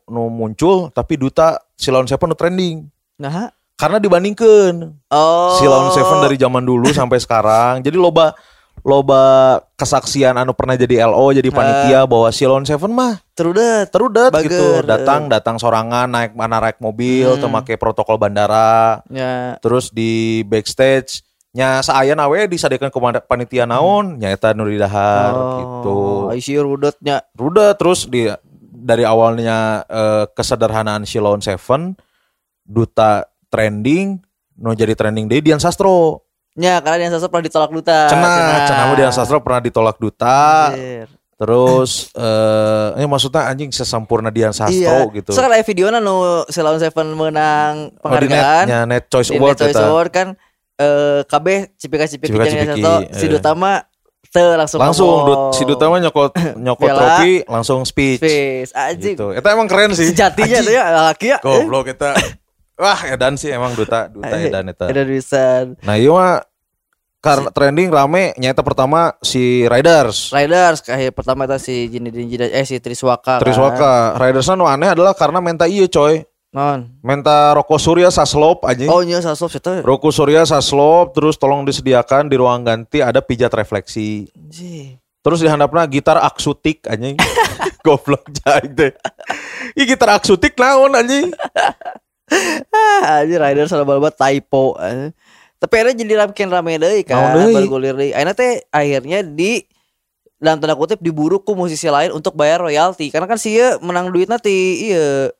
nu 0.05 0.27
muncul 0.27 0.91
tapi 0.91 1.15
duta 1.15 1.57
Silon 1.73 2.05
Seven 2.05 2.29
nu 2.29 2.37
trending. 2.37 2.91
Nah. 3.17 3.51
Karena 3.75 3.99
dibandingkan 3.99 4.95
Oh. 5.11 5.59
Silon 5.59 5.91
Seven 5.91 6.23
dari 6.23 6.39
zaman 6.39 6.63
dulu 6.63 6.87
sampai 6.95 7.19
sekarang. 7.19 7.83
Jadi 7.83 7.99
loba 7.99 8.31
loba 8.85 9.23
kesaksian 9.75 10.37
anu 10.37 10.53
pernah 10.53 10.77
jadi 10.77 11.03
LO 11.09 11.33
jadi 11.33 11.49
panitia 11.51 12.07
bahwa 12.07 12.29
Silon 12.31 12.63
Seven 12.63 12.95
mah 12.95 13.19
terudet. 13.35 13.91
terudat 13.91 14.31
Bager, 14.31 14.47
gitu. 14.47 14.65
Datang 14.87 15.27
datang 15.27 15.59
sorangan 15.59 16.07
naik 16.07 16.37
mana 16.39 16.63
naik 16.63 16.79
mobil, 16.79 17.35
Hmm. 17.35 17.41
teu 17.41 17.49
make 17.51 17.75
protokol 17.75 18.15
bandara. 18.15 19.03
Ya. 19.11 19.59
Terus 19.59 19.91
di 19.91 20.45
backstage 20.47 21.19
nya 21.51 21.79
saaya 21.79 22.15
nawe 22.15 22.47
disadekan 22.47 22.87
ke 22.87 22.99
panitia 23.27 23.63
naon 23.67 24.19
nya 24.19 24.31
eta 24.31 24.51
nu 24.51 24.67
di 24.67 24.75
dahar 24.79 25.31
gitu. 25.59 26.31
Oh, 26.31 26.35
isi 26.35 26.55
rudetnya. 26.55 27.27
Ruda 27.35 27.75
terus 27.75 28.07
di 28.07 28.27
dari 28.71 29.03
awalnya 29.03 29.83
eh, 29.83 30.31
kesederhanaan 30.31 31.03
Silon 31.03 31.39
Seven 31.43 31.95
duta 32.65 33.29
trending 33.47 34.19
nu 34.57 34.73
jadi 34.73 34.91
trending 34.91 35.29
deh 35.29 35.39
Dian 35.39 35.61
Sastro. 35.61 36.25
Ya, 36.55 36.79
karena 36.79 37.07
yang 37.07 37.13
sosok 37.13 37.29
pernah 37.29 37.45
ditolak 37.45 37.71
duta. 37.71 37.99
Cenah 38.07 38.83
mah 38.87 38.95
Dian 38.95 39.11
Sastro 39.11 39.37
pernah 39.43 39.59
ditolak 39.59 39.97
duta. 39.99 40.71
Anjir. 40.71 41.07
Terus 41.35 42.15
eh 42.15 42.95
ini 42.95 43.11
maksudnya 43.11 43.51
anjing 43.51 43.67
sesempurna 43.67 44.31
Dian 44.31 44.55
Sastro 44.55 44.71
Iya. 44.71 45.11
gitu. 45.11 45.35
So 45.35 45.43
kan 45.43 45.51
ada 45.51 45.59
videonya 45.59 45.99
nu 45.99 46.47
Silon 46.47 46.79
Seven 46.79 47.11
menang 47.11 47.91
Oh, 47.99 48.07
di 48.15 48.31
net, 48.31 48.39
penghargaan. 48.39 48.65
nya 48.71 48.79
Net 48.87 49.11
Choice 49.11 49.29
di 49.29 49.37
Award 49.37 49.51
Net 49.51 49.59
Choice 49.59 49.75
eta. 49.75 49.87
Award 49.91 50.11
kan 50.15 50.27
eh 50.75 51.19
KB 51.27 51.47
cipika-cipiki 51.75 52.31
Cipika-cipiki, 52.31 52.79
jangan 52.79 53.03
satu 53.03 53.19
si 53.19 53.25
eh. 53.27 53.29
Duta 53.35 53.51
mah 53.51 53.77
teu 54.31 54.47
langsung 54.55 54.79
langsung. 54.79 55.15
Dut, 55.27 55.39
si 55.59 55.63
Duta 55.67 55.91
mah 55.91 55.99
nyokot 55.99 56.31
nyokot 56.71 56.87
trofi 56.87 57.33
langsung 57.51 57.83
speech. 57.83 58.23
Face 58.23 58.71
anjing. 58.71 59.19
Gitu. 59.19 59.35
Itu 59.35 59.47
emang 59.51 59.67
keren 59.67 59.91
sih. 59.91 60.15
Sejatinya 60.15 60.63
tuh 60.63 60.71
ya 60.71 60.83
laki 61.11 61.35
ya. 61.35 61.37
Goblok 61.43 61.91
kita. 61.91 62.15
Wah, 62.75 62.99
edan 63.07 63.39
sih 63.39 63.55
emang 63.55 63.71
Duta, 63.71 64.11
Duta 64.11 64.35
Eh, 64.35 64.51
edan 64.51 64.67
eta. 64.67 64.91
Ada 64.91 65.03
bisa. 65.07 65.63
Nah, 65.79 65.95
iya 65.95 66.11
mah 66.11 66.43
karena 67.23 67.49
trending 67.49 67.89
rame 67.89 68.37
nyata 68.37 68.61
pertama 68.61 69.17
si 69.23 69.65
Riders. 69.65 70.29
Riders 70.29 70.85
kayak 70.85 71.15
pertama 71.15 71.49
itu 71.49 71.57
si 71.57 71.75
Jini 71.89 72.13
Dinjida 72.13 72.45
eh 72.45 72.61
si 72.67 72.77
Triswaka. 72.77 73.39
kan. 73.39 73.41
Triswaka. 73.41 74.13
Riders 74.21 74.45
nu 74.53 74.69
aneh 74.69 74.93
adalah 74.93 75.17
karena 75.17 75.41
menta 75.41 75.65
iya 75.65 75.89
coy. 75.89 76.21
Non. 76.53 76.87
Menta 77.03 77.51
Roko 77.51 77.75
Surya 77.75 78.07
saslop 78.13 78.63
aja. 78.63 78.87
Oh 78.87 79.03
nya 79.03 79.19
sasop 79.19 79.51
itu. 79.51 79.83
Roku 79.83 80.07
Surya 80.13 80.45
saslop 80.47 81.11
terus 81.11 81.35
tolong 81.35 81.67
disediakan 81.67 82.31
di 82.31 82.39
ruang 82.39 82.63
ganti 82.63 83.03
ada 83.03 83.19
pijat 83.19 83.51
refleksi. 83.51 84.29
Anjing. 84.31 84.95
Terus 85.19 85.41
di 85.41 85.49
handapna 85.49 85.83
gitar 85.89 86.21
aksutik 86.21 86.85
anjing. 86.87 87.17
Goblok 87.85 88.23
jahit 88.31 88.71
deh. 88.71 88.93
Ih 89.75 89.83
gitar 89.83 90.13
aksutik 90.15 90.53
naon 90.55 90.93
anjing. 90.93 91.33
Anjing 93.21 93.37
Riders 93.37 93.69
salah 93.69 93.85
balba 93.85 94.09
typo. 94.09 94.75
Tapi 95.55 95.73
akhirnya 95.73 95.95
jadi 95.95 96.13
makin 96.21 96.49
rame 96.51 96.77
Naon 96.77 97.03
kan, 97.05 97.35
bergulir 97.53 97.95
deui. 97.95 98.11
Akhirnya 98.11 98.35
teh 98.35 98.53
akhirnya 98.69 99.19
di 99.21 99.63
dalam 100.35 100.59
tanda 100.59 100.75
kutip 100.75 100.99
diburu 100.99 101.39
ku 101.39 101.55
musisi 101.55 101.87
lain 101.87 102.11
untuk 102.11 102.35
bayar 102.35 102.59
royalti 102.59 103.07
karena 103.07 103.25
kan 103.25 103.39
sih 103.39 103.55
menang 103.79 104.11
duit 104.11 104.27
nanti 104.27 104.51
iya 104.91 105.31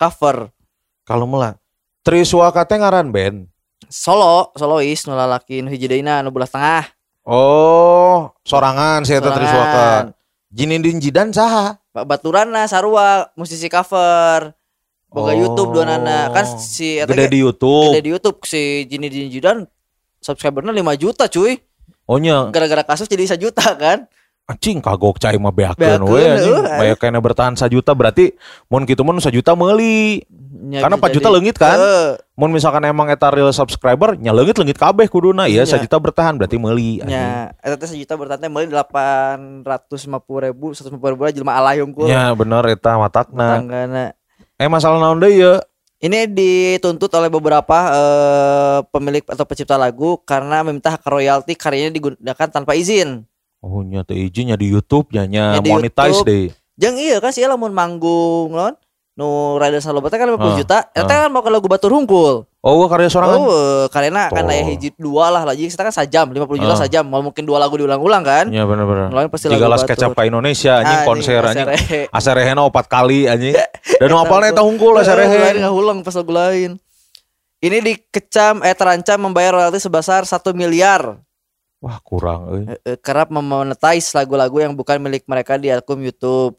cover 0.00 0.50
Kalau 1.04 1.28
melah 1.28 1.54
Triswaka 2.02 2.64
teh 2.64 2.80
ngaran 2.80 3.12
band. 3.12 3.46
solo 3.86 4.50
solois 4.52 5.04
nu 5.04 5.14
lalaki 5.14 5.60
nu 5.60 5.68
hiji 5.68 5.86
deuna 5.86 6.20
nu 6.20 6.28
belas 6.28 6.50
tengah 6.50 6.84
Oh, 7.28 8.32
sorangan 8.40 9.04
si 9.04 9.12
eta 9.12 9.28
Triswaka. 9.28 9.52
Sorangan. 9.52 10.04
Jinindin 10.48 10.96
Jidan 10.96 11.28
saha? 11.28 11.76
Ba- 11.92 12.08
Baturana 12.08 12.64
sarua 12.64 13.28
musisi 13.36 13.68
cover 13.68 14.56
boga 15.08 15.30
Oh. 15.30 15.36
YouTube 15.36 15.70
dua 15.72 15.84
nana 15.84 16.28
kan 16.28 16.44
si 16.54 16.96
eta 16.96 17.08
Gede 17.08 17.24
ge- 17.24 17.32
di 17.32 17.38
YouTube. 17.40 17.90
gede 17.90 18.00
di 18.00 18.10
YouTube 18.10 18.38
si 18.42 18.60
Jini 18.84 19.08
Jidan 19.08 19.64
subscribernya 20.18 20.70
5 20.70 20.96
juta 20.96 21.24
cuy 21.26 21.56
Oh 22.04 22.16
nya, 22.16 22.48
gara-gara 22.48 22.82
kasus 22.82 23.04
jadi 23.04 23.24
1 23.26 23.36
juta 23.38 23.64
kan 23.74 24.04
anjing 24.46 24.80
kagok 24.80 25.16
cai 25.18 25.36
mah 25.36 25.48
beakeun 25.50 26.00
we 26.04 26.24
anjing. 26.24 26.48
eueuh, 26.50 26.64
Baya 26.64 26.94
kena 26.94 27.20
bertahan 27.20 27.52
1 27.52 27.68
juta 27.70 27.92
berarti 27.92 28.32
mun 28.66 28.84
kitu 28.84 29.00
mun 29.00 29.16
1 29.16 29.28
juta 29.30 29.52
meuli. 29.52 30.24
Nya 30.50 30.80
Karena 30.80 30.96
bisa 30.96 31.04
4 31.04 31.12
juta 31.12 31.20
jadi- 31.22 31.34
leungit 31.34 31.56
kan? 31.58 31.76
Heeh. 31.76 32.08
Mun 32.34 32.50
misalkan 32.50 32.80
emang 32.82 33.06
eta 33.06 33.28
real 33.28 33.48
subscriber 33.50 34.16
nya 34.16 34.32
leungit-leungit 34.32 34.74
kabeh 34.74 35.04
kuduna. 35.06 35.44
Iya, 35.44 35.62
Iya. 35.62 35.76
1 35.76 35.84
juta 35.84 35.96
bertahan 35.98 36.34
berarti 36.34 36.56
meuli. 36.56 36.96
anjing. 36.98 37.12
nya 37.12 37.52
eta 37.58 37.76
teh 37.76 37.88
1 37.88 38.00
juta 38.00 38.14
bertante 38.14 38.44
meuli 38.46 38.68
850 38.68 40.00
ribu 40.42 40.72
150 40.72 40.88
ribu 41.12 41.22
lah 41.22 41.30
jelema 41.30 41.54
alayung 41.54 41.92
ku 41.92 42.04
Ya 42.04 42.32
bener 42.32 42.64
eta 42.66 42.96
matakna. 42.96 43.48
tanggana 43.54 44.16
Eh 44.58 44.66
masalah 44.66 44.98
naon 44.98 45.22
deui 45.22 45.38
ya? 45.38 45.62
Ini 45.98 46.30
dituntut 46.30 47.10
oleh 47.14 47.30
beberapa 47.30 47.78
eh, 47.90 48.78
pemilik 48.90 49.22
atau 49.26 49.46
pencipta 49.46 49.74
lagu 49.74 50.18
karena 50.22 50.62
meminta 50.66 50.94
hak 50.94 51.06
royalti 51.06 51.54
karyanya 51.54 51.94
digunakan 51.94 52.48
tanpa 52.50 52.74
izin. 52.74 53.22
Oh 53.58 53.82
nya 53.82 54.02
teu 54.06 54.14
izin 54.18 54.50
nya 54.50 54.56
di 54.58 54.70
YouTube 54.70 55.10
nya 55.14 55.26
nya 55.26 55.58
Nya 55.58 55.62
di 55.62 55.70
monetize 55.70 56.22
YouTube. 56.22 56.26
deh. 56.30 56.46
Jeng 56.78 56.94
iya 56.98 57.18
kan 57.18 57.34
sih 57.34 57.42
lamun 57.46 57.74
manggung 57.74 58.54
non 58.54 58.74
nu 59.18 59.26
Rider 59.58 59.82
Salobata 59.82 60.14
kan 60.14 60.30
50 60.30 60.38
Ah, 60.38 60.54
juta. 60.54 60.78
Eta 60.94 61.26
kan 61.26 61.28
mau 61.28 61.42
ke 61.42 61.50
lagu 61.50 61.66
Batur 61.66 61.90
Hungkul. 61.90 62.46
Oh 62.62 62.86
karya 62.86 63.10
sorangan. 63.10 63.34
Oh, 63.34 63.82
karyana 63.90 64.30
kan 64.30 64.46
Tuh. 64.46 64.54
aya 64.54 64.62
hiji 64.62 64.94
dua 64.94 65.26
lah 65.26 65.42
lagi 65.42 65.66
kita 65.66 65.82
kan 65.82 65.90
sajam 65.90 66.30
50 66.30 66.54
juta 66.54 66.74
Ah. 66.74 66.78
sajam. 66.78 67.02
Mau 67.02 67.18
mungkin 67.18 67.42
dua 67.42 67.58
lagu 67.58 67.74
diulang-ulang 67.74 68.22
kan. 68.22 68.46
Ya 68.54 68.62
bener-bener. 68.62 69.10
Lain 69.10 69.26
pasti 69.26 69.50
lagu 69.50 69.66
las 69.66 69.82
Batur. 69.82 69.90
kecap 69.90 70.10
ke 70.14 70.22
Indonesia 70.24 70.78
anjing 70.78 71.00
Ah, 71.02 71.04
konser 71.04 71.42
anjing. 71.42 71.66
Aserehena 72.14 72.62
opat 72.62 72.86
kali 72.86 73.26
anjing. 73.26 73.58
Dan 74.00 74.14
apalnya 74.14 74.54
gua- 74.54 74.54
eta 74.54 74.62
hungkul 74.62 74.90
nggak 74.94 75.74
ulang 75.74 75.98
pas 76.06 76.14
lagu 76.14 76.30
lain. 76.30 76.70
Ini 77.58 77.78
dikecam 77.82 78.62
eh 78.62 78.70
terancam 78.70 79.18
membayar 79.18 79.50
royalti 79.50 79.82
sebesar 79.82 80.22
1 80.22 80.54
miliar 80.54 81.18
Wah 81.78 81.98
kurang 82.02 82.70
eh, 82.74 82.98
kerap 82.98 83.30
memonetize 83.30 84.10
lagu-lagu 84.10 84.58
yang 84.58 84.74
bukan 84.74 84.98
milik 84.98 85.26
mereka 85.26 85.58
di 85.58 85.70
akun 85.70 86.02
YouTube. 86.02 86.54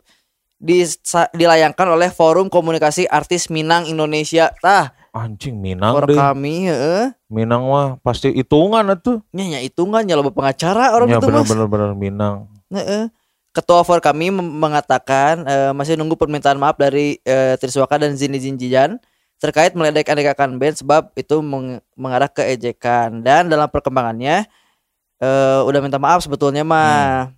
Dilayangkan 0.59 1.87
oleh 1.87 2.11
Forum 2.11 2.51
Komunikasi 2.51 3.07
Artis 3.07 3.47
Minang 3.47 3.87
Indonesia. 3.87 4.51
Tah, 4.59 4.91
Anjing 5.09 5.57
Minang 5.57 5.95
for 5.95 6.05
deh. 6.05 6.13
kami 6.13 6.67
heeh. 6.67 7.15
Minang 7.31 7.65
mah 7.65 7.87
pasti 8.03 8.29
hitungan 8.29 8.83
atuh. 8.91 9.23
Nya 9.31 9.57
nya 9.57 9.59
hitungan 9.63 10.03
nya 10.03 10.19
loba 10.19 10.29
pengacara 10.29 10.93
orang 10.93 11.09
Ya 11.09 11.17
itu 11.17 11.25
mas. 11.25 11.47
bener-bener 11.47 11.67
bener 11.67 11.91
Minang. 11.95 12.35
Heeh. 12.69 13.09
Ketua 13.49 13.81
For 13.81 13.97
kami 13.97 14.29
mengatakan 14.29 15.41
eh, 15.49 15.71
masih 15.73 15.97
nunggu 15.97 16.13
permintaan 16.13 16.61
maaf 16.61 16.77
dari 16.77 17.17
eh, 17.25 17.57
Triswaka 17.57 17.97
dan 17.97 18.13
Zini 18.13 18.37
Jinjian 18.37 19.01
terkait 19.41 19.73
meledek-ledekan 19.73 20.59
band 20.59 20.77
sebab 20.77 21.09
itu 21.17 21.41
meng- 21.41 21.81
mengarah 21.97 22.29
ke 22.29 22.45
ejekan 22.45 23.23
dan 23.25 23.49
dalam 23.49 23.65
perkembangannya 23.65 24.45
eh, 25.17 25.59
udah 25.65 25.79
minta 25.81 25.97
maaf 25.97 26.21
sebetulnya 26.21 26.61
mah 26.61 27.33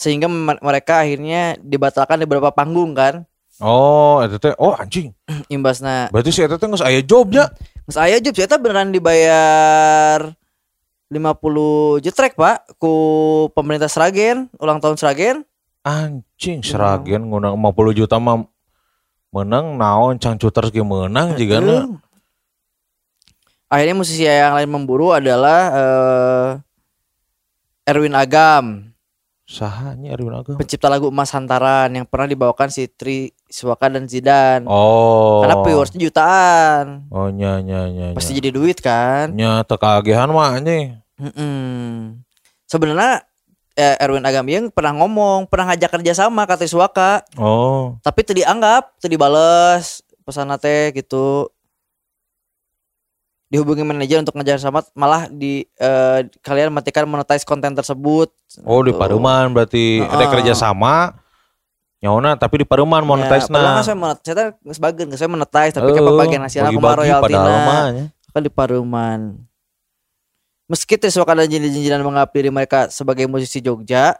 sehingga 0.00 0.32
me- 0.32 0.56
mereka 0.64 1.04
akhirnya 1.04 1.60
dibatalkan 1.60 2.16
di 2.16 2.24
beberapa 2.24 2.48
panggung 2.48 2.96
kan 2.96 3.28
Oh, 3.60 4.24
eta 4.24 4.40
teh 4.40 4.56
oh 4.56 4.72
anjing. 4.72 5.12
imbasna 5.52 6.08
Berarti 6.08 6.32
si 6.32 6.40
eta 6.40 6.56
teh 6.56 6.64
geus 6.64 6.80
aya 6.80 7.04
jobnya. 7.04 7.52
Mas 7.84 8.00
Aya 8.00 8.16
Job 8.16 8.32
saya 8.32 8.56
beneran 8.56 8.88
dibayar 8.88 10.32
50 11.12 12.00
jetrek 12.00 12.38
pak 12.38 12.64
ku 12.80 12.94
pemerintah 13.52 13.90
Sragen 13.90 14.48
ulang 14.56 14.80
tahun 14.80 14.96
Sragen 14.96 15.36
Anjing 15.82 16.64
Seragen 16.64 17.28
ngundang 17.28 17.58
50 17.60 17.98
juta 18.00 18.16
mah 18.16 18.46
menang 19.34 19.76
naon 19.76 20.16
cangcuters 20.18 20.70
ge 20.70 20.82
menang 20.82 21.34
jigana. 21.38 21.86
Heeh. 21.86 21.98
Akhirnya 23.70 23.94
musisi 23.94 24.26
yang 24.26 24.58
lain 24.58 24.70
memburu 24.70 25.14
adalah 25.14 25.60
eh, 25.70 26.50
Erwin 27.86 28.18
Agam, 28.18 28.89
Saha 29.50 29.98
nya 29.98 30.14
Erwin 30.14 30.30
Agam? 30.30 30.54
pencipta 30.54 30.86
lagu 30.86 31.10
Emas 31.10 31.34
Hantaran 31.34 31.90
yang 31.90 32.06
pernah 32.06 32.30
dibawakan 32.30 32.70
si 32.70 32.86
Tri 32.86 33.34
Suwaka 33.44 33.90
dan 33.90 34.06
Zidan. 34.06 34.62
Oh. 34.70 35.42
Karena 35.42 35.58
viewersnya 35.58 35.98
jutaan, 35.98 37.10
Oh 37.10 37.26
nya 37.28 37.58
nya 37.58 37.90
nya. 37.90 38.14
pasti 38.14 38.38
jadi 38.38 38.54
duit 38.54 38.78
kan. 38.78 39.34
nya 39.34 39.66
teu 39.66 39.74
kagehan 39.74 40.30
mah 40.30 40.54
anjing. 40.54 40.94
Mm-mm. 41.18 42.22
Sebenarnya 42.64 43.26
eh, 43.74 43.98
Erwin 43.98 44.22
Agam 44.22 44.46
yang 44.46 44.70
pernah 44.70 44.94
ngomong, 44.94 45.50
pernah 45.50 45.74
ngajak 45.74 45.98
kerja 45.98 46.12
sama 46.14 46.46
kata 46.46 46.70
Suwaka, 46.70 47.26
Oh. 47.34 47.98
tapi 48.06 48.22
teu 48.22 48.38
dianggap, 48.38 49.02
teu 49.02 49.10
dibales 49.10 50.06
pesan 50.22 50.54
teh 50.62 50.94
gitu. 50.94 51.50
Dihubungi 53.50 53.82
manajer 53.82 54.22
untuk 54.22 54.38
ngejar 54.38 54.62
sama 54.62 54.86
malah 54.94 55.26
di 55.26 55.66
eh, 55.74 56.20
kalian 56.38 56.70
matikan 56.70 57.02
monetize 57.10 57.42
konten 57.42 57.74
tersebut. 57.74 58.30
Oh 58.62 58.78
di 58.86 58.94
Gitu. 58.94 58.98
Paruman 59.02 59.50
berarti 59.50 59.98
ada 60.06 60.22
Heeh. 60.22 60.30
kerja 60.38 60.54
sama 60.54 61.18
nyaona 62.00 62.38
tapi 62.38 62.62
di 62.62 62.66
Paruman 62.66 63.02
monetize 63.02 63.50
Ya, 63.50 63.52
padahal 63.52 63.66
na. 63.66 63.74
nggak 63.76 63.86
saya 63.86 63.98
monetize, 63.98 64.32
saya 64.32 64.48
sebagian 64.72 65.06
saya 65.18 65.28
monetize, 65.28 65.74
tapi 65.74 65.90
Oh, 65.90 65.94
kan 65.98 66.02
pembagian 66.06 66.42
hasilnya 66.46 66.70
kumaha 66.72 66.96
royalti 67.02 67.34
kan 68.30 68.42
di 68.46 68.52
Paruman. 68.54 69.20
Meski 70.70 70.94
Triswaka 70.94 71.34
dan 71.34 71.50
Jinjin 71.50 71.98
menganggap 71.98 72.30
diri 72.30 72.46
mereka 72.54 72.86
sebagai 72.94 73.26
musisi 73.26 73.58
Jogja, 73.58 74.14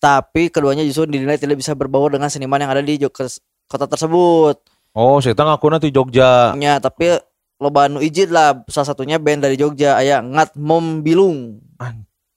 tapi 0.00 0.48
keduanya 0.48 0.80
justru 0.80 1.04
dinilai 1.04 1.36
tidak 1.36 1.60
bisa 1.60 1.76
berbaur 1.76 2.16
dengan 2.16 2.32
seniman 2.32 2.56
yang 2.56 2.72
ada 2.72 2.80
di 2.80 2.96
Jogja 2.96 3.28
kota 3.68 3.84
tersebut. 3.84 4.64
Oh, 4.96 5.20
saya 5.20 5.36
ngakuna 5.36 5.76
di 5.76 5.92
Jogja. 5.92 6.56
Ya, 6.56 6.80
tapi 6.80 7.20
loba 7.62 7.86
anu 7.86 8.02
ijid 8.02 8.34
lah 8.34 8.62
salah 8.66 8.92
satunya 8.92 9.18
band 9.22 9.46
dari 9.46 9.54
Jogja 9.54 9.98
aya 9.98 10.20
Ngat 10.20 10.58
Mom 10.58 11.06
Bilung 11.06 11.64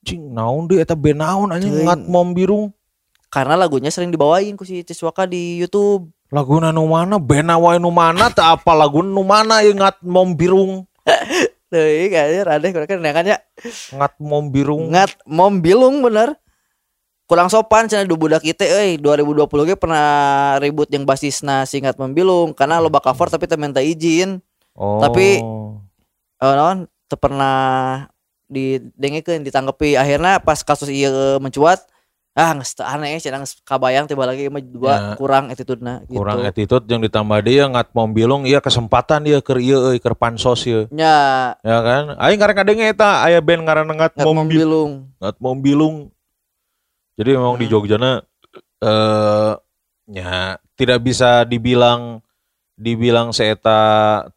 Cing 0.08 0.32
naon 0.32 0.72
deui 0.72 0.80
eta 0.80 0.96
band 0.96 1.20
naon 1.20 1.52
anjing 1.52 1.84
ngat 1.84 2.08
mom 2.08 2.32
birung. 2.32 2.72
karena 3.28 3.60
lagunya 3.60 3.92
sering 3.92 4.08
dibawain 4.08 4.56
ku 4.56 4.64
si 4.64 4.88
Triswaka 4.88 5.28
di 5.28 5.60
YouTube. 5.60 6.08
Laguna 6.32 6.72
nu 6.72 6.88
mana 6.88 7.20
band 7.20 7.52
wae 7.60 7.76
nu 7.76 7.92
mana 7.92 8.32
teu 8.32 8.40
apa 8.40 8.72
lagu 8.72 9.04
nu 9.04 9.20
mana 9.28 9.60
ye 9.68 9.76
ngat 9.76 10.00
mom 10.00 10.32
birung. 10.32 10.88
Teuing 11.68 12.16
anjir 12.24 12.48
adeh 12.48 12.72
kurang 12.72 12.88
kan 12.88 13.28
ya. 13.28 13.38
Ngat 13.92 14.16
mom 14.24 14.48
birung. 14.48 14.96
Ngat 14.96 15.20
Mom 15.28 15.60
Bilung 15.60 16.00
bener. 16.00 16.40
Kurang 17.28 17.52
sopan 17.52 17.92
cenah 17.92 18.08
du 18.08 18.16
budak 18.16 18.40
kita 18.40 18.64
euy 18.64 18.96
2020 19.04 19.68
ge 19.68 19.76
pernah 19.76 20.56
ribut 20.64 20.88
yang 20.88 21.04
basisna 21.04 21.68
si 21.68 21.84
Ngat 21.84 22.00
Mom 22.00 22.16
Bilung 22.16 22.56
karena 22.56 22.80
loba 22.80 23.04
cover 23.04 23.28
tapi 23.28 23.44
teu 23.44 23.60
minta 23.60 23.84
izin. 23.84 24.40
Oh. 24.78 25.02
tapi- 25.02 25.42
Eh 26.38 26.54
naon 26.54 26.86
teu 27.04 27.18
pernah 27.18 28.06
didengekeun 28.48 29.42
ditanggapi 29.42 29.98
akhirnya 29.98 30.38
pas 30.38 30.62
kasus 30.62 30.88
ieu 30.88 31.10
mencuat 31.38 31.82
ah 32.32 32.54
nggak 32.54 32.78
aneh 32.80 33.18
cenah 33.18 33.42
geus 33.42 33.58
kabayang 33.66 34.06
tiba 34.06 34.22
lagi 34.24 34.46
mah 34.46 34.62
dua 34.62 34.94
Ya. 34.94 35.02
kurang 35.18 35.50
attitude-na 35.50 36.06
gitu. 36.06 36.22
kurang 36.22 36.46
attitude 36.46 36.86
yang 36.86 37.02
ditambah 37.02 37.42
dia 37.42 37.66
ngat 37.66 37.90
mombilung 37.92 38.46
iya 38.46 38.62
kesempatan 38.62 39.26
dia 39.26 39.42
keur 39.42 39.58
ieu 39.58 39.90
euy 39.90 39.98
keur 39.98 40.14
pansos 40.14 40.62
ieu 40.64 40.86
nya 40.90 41.58
ya 41.60 41.78
kan 41.82 42.14
aing 42.16 42.38
karek 42.38 42.56
kadenge 42.56 42.86
eta 42.86 43.26
aya 43.26 43.42
band 43.42 43.66
ngaranna 43.66 43.90
ngat 43.92 44.14
mombil 44.16 44.38
membilung. 44.38 44.92
ngat 45.18 45.36
mombilung 45.42 45.96
jadi 47.18 47.34
memang 47.34 47.58
di 47.58 47.66
Hmm. 47.66 47.74
Jogjana 47.74 48.12
eh 48.78 49.52
nya 50.08 50.30
tidak 50.78 51.02
bisa 51.02 51.42
dibilang 51.44 52.22
dibilang 52.78 53.34
seeta 53.34 53.80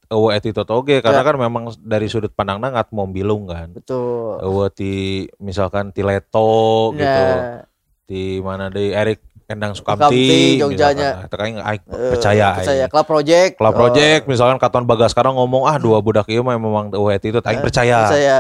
eueuh 0.08 0.32
attitude 0.32 0.64
oge 0.72 1.04
karena 1.04 1.20
Ya. 1.20 1.28
kan 1.28 1.36
memang 1.36 1.76
dari 1.76 2.08
sudut 2.08 2.32
pandangna 2.32 2.72
ngat 2.72 2.88
mombilung 2.88 3.44
kan 3.44 3.76
Betul. 3.76 4.40
eueuh 4.40 4.72
ti 4.72 4.92
misalkan 5.36 5.92
ti 5.92 6.00
Leto 6.00 6.96
gitu 6.96 7.04
Ya. 7.04 7.68
di 8.08 8.40
mana 8.40 8.72
di 8.72 8.90
Erik 8.90 9.20
Endang 9.44 9.74
Sukamti, 9.74 10.56
Sukamti 10.56 10.62
Jogjanya. 10.62 11.26
aing 11.26 11.82
Eh, 11.84 12.10
percaya 12.14 12.54
percaya 12.54 12.86
aing. 12.86 12.90
Club 12.90 13.06
Project. 13.06 13.52
Club 13.58 13.74
Oh, 13.74 13.78
Project 13.82 14.22
misalkan 14.24 14.56
Katon 14.56 14.86
Bagas 14.86 15.10
sekarang 15.10 15.34
ngomong 15.34 15.66
ah 15.66 15.74
dua 15.76 15.98
budak 15.98 16.30
ieu 16.30 16.40
mah 16.40 16.54
memang 16.54 16.94
eueuh 16.94 17.10
attitude 17.10 17.42
aing 17.42 17.58
eh, 17.58 17.64
percaya. 17.66 17.98
Percaya. 18.06 18.38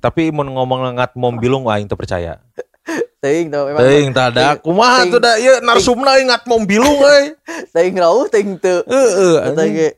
Tapi 0.00 0.32
mun 0.32 0.48
ngomong 0.48 0.96
ngat 0.96 1.12
mombilung 1.14 1.68
aing 1.68 1.86
teu 1.86 1.94
percaya. 1.94 2.40
Teuing 3.20 3.52
tuh 3.52 3.62
memang 3.68 3.80
Teuing 3.84 4.10
tah 4.16 4.28
da 4.32 4.56
kumaha 4.56 5.04
tuh 5.06 5.20
da 5.20 5.36
ieu 5.36 5.60
narsumna 5.60 6.16
aing 6.16 6.32
ngat 6.32 6.48
mombilung 6.48 6.98
euy. 7.04 7.36
teuing 7.74 7.96
rauh 8.00 8.24
teuing 8.32 8.56
teu. 8.56 8.80
Heeh. 8.88 9.34
Eta 9.44 9.62
anjing. 9.62 9.74
ge 9.76 9.88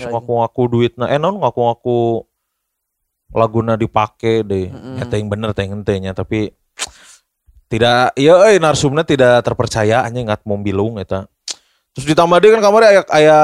ngaku-ngaku 0.00 0.62
duitna 0.70 1.12
eh 1.12 1.20
non 1.20 1.36
ngaku-ngaku 1.36 2.24
laguna 3.34 3.74
dipake 3.74 4.46
deh. 4.46 4.70
Mm-mm. 4.70 5.02
Ya 5.02 5.18
bener 5.26 5.50
teuing 5.52 5.72
henteu 5.76 5.98
nya 5.98 6.14
tapi 6.14 6.54
tidak 7.70 8.14
iya 8.18 8.34
euy 8.34 8.58
narsumna 8.58 9.06
tidak 9.06 9.46
terpercaya 9.46 10.06
anjing 10.06 10.30
ngat 10.30 10.46
mombilung 10.46 10.98
eta. 11.02 11.26
Terus 11.90 12.06
ditambah 12.06 12.38
deui 12.38 12.54
kan 12.54 12.62
kamari 12.62 12.86
aya 12.86 13.02
aya 13.10 13.38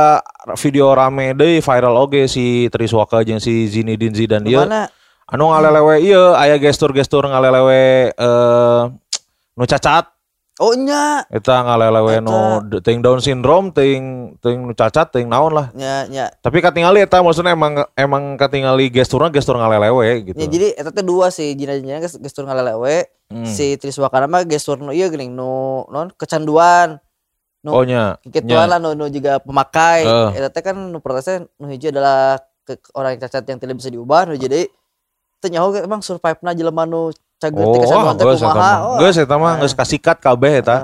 video 0.54 0.94
rame 0.94 1.34
deui 1.34 1.58
viral 1.58 1.98
oge 1.98 2.30
si 2.30 2.70
Triswaka 2.70 3.26
jeung 3.26 3.42
si 3.42 3.66
Zinedine 3.66 4.14
Zidane 4.14 4.46
ieu. 4.46 4.62
Gimana? 4.62 4.86
Anu 5.26 5.50
ngalelewe 5.50 5.98
ieu 6.00 6.34
aya 6.34 6.54
gestur-gestur 6.56 7.26
ngalelewe 7.26 8.14
eh 8.14 8.82
nu 9.56 9.64
cacat 9.64 10.14
Oh 10.56 10.72
nya, 10.72 11.20
eta 11.28 11.60
ngalelewe 11.60 12.24
nu 12.24 12.32
teuing 12.80 13.04
Down 13.04 13.20
syndrome 13.20 13.68
teuing 13.68 14.32
teuing 14.40 14.64
nu 14.64 14.72
cacat 14.72 15.10
teuing 15.10 15.28
naon 15.28 15.52
lah. 15.52 15.68
nya 15.74 16.08
nya. 16.08 16.32
Tapi 16.32 16.64
katingali 16.64 17.02
eta 17.02 17.20
maksudnya 17.20 17.52
emang 17.52 17.84
emang 17.92 18.38
katingali 18.38 18.88
gesturna 18.88 19.28
gestur 19.28 19.58
ngalelewe 19.58 20.24
gitu. 20.24 20.38
Ya, 20.38 20.46
jadi 20.46 20.72
eta 20.72 20.88
teh 20.88 21.04
dua 21.04 21.28
sih 21.28 21.52
jinajanya 21.52 22.00
ges- 22.00 22.16
gestur 22.16 22.46
ngalelewe 22.46 23.04
Hmm. 23.26 23.42
si 23.44 23.74
Triswakana 23.74 24.30
mah 24.30 24.46
gestur 24.46 24.78
nu 24.78 24.94
ieu 24.94 25.10
geuning 25.10 25.28
nu 25.28 25.82
non 25.86 26.08
kecanduan 26.08 27.02
nu 27.60 27.74
Oh 27.74 27.82
nya. 27.82 28.22
kituan 28.24 28.70
lah 28.70 28.78
nu, 28.78 28.94
nu 28.94 29.10
juga 29.10 29.42
pemakai 29.42 30.06
Eh. 30.06 30.30
eta 30.38 30.48
teh 30.48 30.62
kan 30.62 30.78
nu 30.78 31.02
protesnya 31.02 31.42
nu 31.52 31.66
hiji 31.66 31.90
adalah 31.90 32.38
ke, 32.62 32.78
orang 32.94 33.12
yang 33.12 33.26
cacat 33.26 33.42
yang 33.44 33.58
tidak 33.58 33.74
bisa 33.76 33.90
diubah 33.90 34.24
nu 34.24 34.38
jadi 34.38 34.70
teu 35.38 35.48
nyaho 35.48 35.68
ge 35.70 35.80
emang 35.80 36.00
survive-na 36.00 36.50
jelema 36.50 36.82
nu 36.82 37.08
cager 37.36 37.60
Oh, 37.60 37.70
teh 37.70 37.80
kecanduan 37.80 38.14
teh 38.14 38.24
geus 38.24 38.38
eta 38.38 38.48
kumaha 38.48 38.56
mah. 38.58 38.76
oh, 38.82 38.96
Geus 38.98 39.16
eta 39.16 39.34
mah 39.34 39.48
Ah. 39.48 39.58
geus 39.58 39.72
kasikat 39.72 40.16
kabeh 40.18 40.52
eta. 40.58 40.72
ah. 40.72 40.82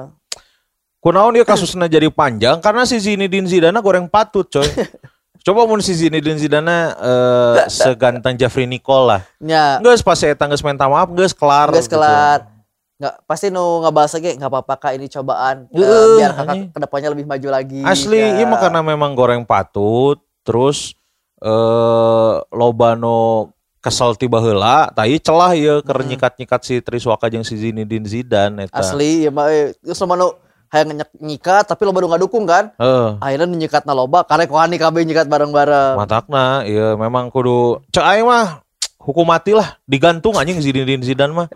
Kunaon 0.99 1.33
dia 1.33 1.43
kasusnya 1.43 1.87
jadi 1.87 2.07
panjang 2.09 2.59
karena 2.59 2.83
si 2.83 2.95
Zinedine 2.97 3.43
Zidane 3.45 3.75
goreng 3.79 4.07
patut 4.07 4.47
coy. 4.47 4.63
Coba 5.43 5.67
mun 5.67 5.79
si 5.79 5.91
Zinedine 5.93 6.37
Zidane 6.37 6.95
eh, 6.95 7.67
seganteng 7.67 8.37
Jeffrey 8.37 8.65
Nicole 8.65 9.07
lah. 9.09 9.21
nya 9.37 9.81
Geus 9.81 9.99
pas 10.01 10.15
eta 10.17 10.47
geus 10.47 10.61
minta 10.61 10.87
maaf 10.87 11.11
geus 11.11 11.33
kelar. 11.33 11.69
geus 11.69 11.85
gitu. 11.85 11.97
kelar 11.97 12.47
nggak 12.95 13.19
pasti 13.27 13.51
nu 13.51 13.83
ngebahas 13.83 14.15
lagi 14.15 14.31
nggak 14.33 14.47
apa-apa 14.49 14.75
kak 14.79 14.93
ini 14.95 15.11
cobaan 15.11 15.67
Eh, 15.69 15.83
Heeh, 15.83 16.07
biar 16.15 16.31
kakak 16.31 16.47
anjing. 16.47 16.65
ke 16.69 16.79
depannya 16.79 17.09
lebih 17.11 17.27
maju 17.27 17.49
lagi 17.51 17.81
Asli, 17.83 18.15
Ya. 18.15 18.39
iya 18.39 18.47
mah 18.47 18.63
karena 18.63 18.79
memang 18.81 19.11
goreng 19.13 19.43
patut, 19.43 20.23
terus 20.43 20.95
eh 21.43 22.33
loba 22.49 22.95
nu 22.95 23.51
kesel 23.83 24.15
tiba 24.15 24.39
heula, 24.39 24.87
tai 24.95 25.19
celah 25.19 25.53
ieu 25.59 25.83
keur 25.83 26.01
Hmm. 26.01 26.15
nyikat-nyikat 26.15 26.61
si 26.63 26.79
Triswaka 26.79 27.27
jeung 27.27 27.43
si 27.43 27.59
Zinedine 27.59 28.07
Zidane 28.07 28.71
eta. 28.71 28.79
asli 28.79 29.27
ya 29.27 29.31
mah 29.35 29.51
eh, 29.51 29.75
geus 29.83 29.99
nu 29.99 30.39
hayang 30.71 31.03
nyikat 31.19 31.67
tapi 31.67 31.83
lo 31.83 31.91
baru 31.91 32.07
nggak 32.07 32.23
dukung 32.23 32.47
kan 32.47 32.71
Heeh. 32.79 33.19
akhirnya 33.19 33.59
nyikat 33.59 33.83
na 33.85 33.93
loba 33.93 34.23
karek 34.23 34.49
wani 34.49 34.79
kabeh 34.79 35.03
nyikat 35.03 35.27
bareng-bareng 35.27 35.99
Matakna, 35.99 36.63
iya 36.65 36.95
memang 36.95 37.29
kudu 37.29 37.83
cek 37.91 38.07
aing 38.07 38.25
mah 38.25 38.63
hukum 39.03 39.27
mati 39.27 39.51
lah, 39.51 39.77
digantung 39.83 40.39
anjing 40.39 40.63
Zinedine 40.63 41.03
Zidane 41.03 41.35
mah. 41.35 41.49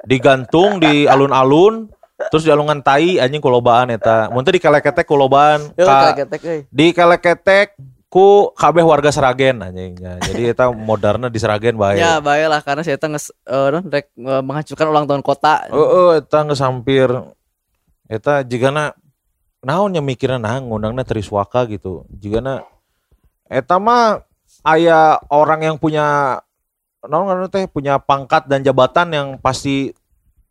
Digantung 0.00 0.80
di 0.80 1.04
alun-alun, 1.04 1.92
terus 2.32 2.46
di 2.46 2.48
alungan 2.48 2.80
tai 2.80 3.20
anjing 3.20 3.42
kulobaan 3.42 3.92
eta. 3.92 4.32
Mun 4.32 4.46
teu 4.46 4.56
dikeleketek 4.56 5.04
kulobaan, 5.04 5.76
ka, 5.76 6.16
ketek 6.24 6.40
euy. 6.40 6.60
Ku 8.16 8.48
kabeh 8.56 8.80
warga 8.80 9.12
Seragen 9.12 9.60
anjing. 9.60 10.00
Ya, 10.00 10.16
jadi 10.24 10.56
eta 10.56 10.72
modernnya 10.72 11.28
di 11.28 11.36
Seragen 11.36 11.76
bae. 11.76 12.00
Ya 12.00 12.16
bae 12.16 12.48
lah 12.48 12.64
karena 12.64 12.80
saya 12.80 12.96
tengah 12.96 13.20
rek 13.92 14.08
eh, 14.16 14.40
menghancurkan 14.40 14.88
ulang 14.88 15.04
tahun 15.04 15.20
kota. 15.20 15.68
Heeh, 15.68 16.24
eta 16.24 16.40
geus 16.48 16.64
hampir 16.64 17.12
eta 18.08 18.40
jigana 18.40 18.96
naon 19.60 19.92
nya 19.92 20.00
mikirna 20.00 20.40
nah 20.40 20.56
ngundangna 20.56 21.04
Triswaka 21.04 21.68
gitu. 21.68 22.08
Jigana 22.08 22.64
eta 23.52 23.76
mah 23.76 24.24
aya 24.64 25.20
orang 25.28 25.68
yang 25.68 25.76
punya 25.76 26.40
naon 27.04 27.44
teh 27.52 27.68
punya 27.68 28.00
pangkat 28.00 28.48
dan 28.48 28.64
jabatan 28.64 29.12
yang 29.12 29.28
pasti 29.36 29.92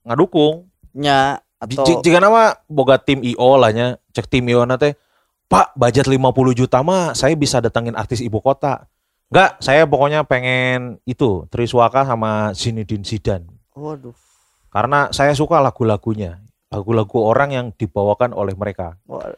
ngadukung. 0.06 0.70
Nya 0.94 1.42
J- 1.66 1.82
atau 1.82 2.06
Jigana 2.06 2.30
mah 2.30 2.62
boga 2.70 3.02
tim 3.02 3.26
IO 3.26 3.58
lah 3.58 3.74
nya, 3.74 3.98
cek 4.14 4.30
tim 4.30 4.46
IO 4.46 4.70
na 4.70 4.78
teh, 4.78 4.94
"Pak, 5.46 5.74
budget 5.74 6.06
50 6.06 6.22
juta 6.54 6.82
mah 6.82 7.14
saya 7.14 7.34
bisa 7.34 7.60
datangin 7.60 7.94
artis 7.94 8.20
ibu 8.20 8.40
kota." 8.40 8.88
Enggak, 9.26 9.58
saya 9.58 9.90
pokoknya 9.90 10.22
pengen 10.22 11.02
itu 11.04 11.50
Triswaka 11.50 12.06
sama 12.06 12.54
Zinedine 12.54 13.02
Zidane. 13.02 13.50
waduh. 13.74 14.14
Karena 14.70 15.08
saya 15.10 15.32
suka 15.34 15.58
lagu-lagunya. 15.58 16.40
Lagu-lagu 16.70 17.24
orang 17.24 17.50
yang 17.52 17.66
dibawakan 17.72 18.36
oleh 18.36 18.52
mereka 18.54 19.00
Wah, 19.08 19.32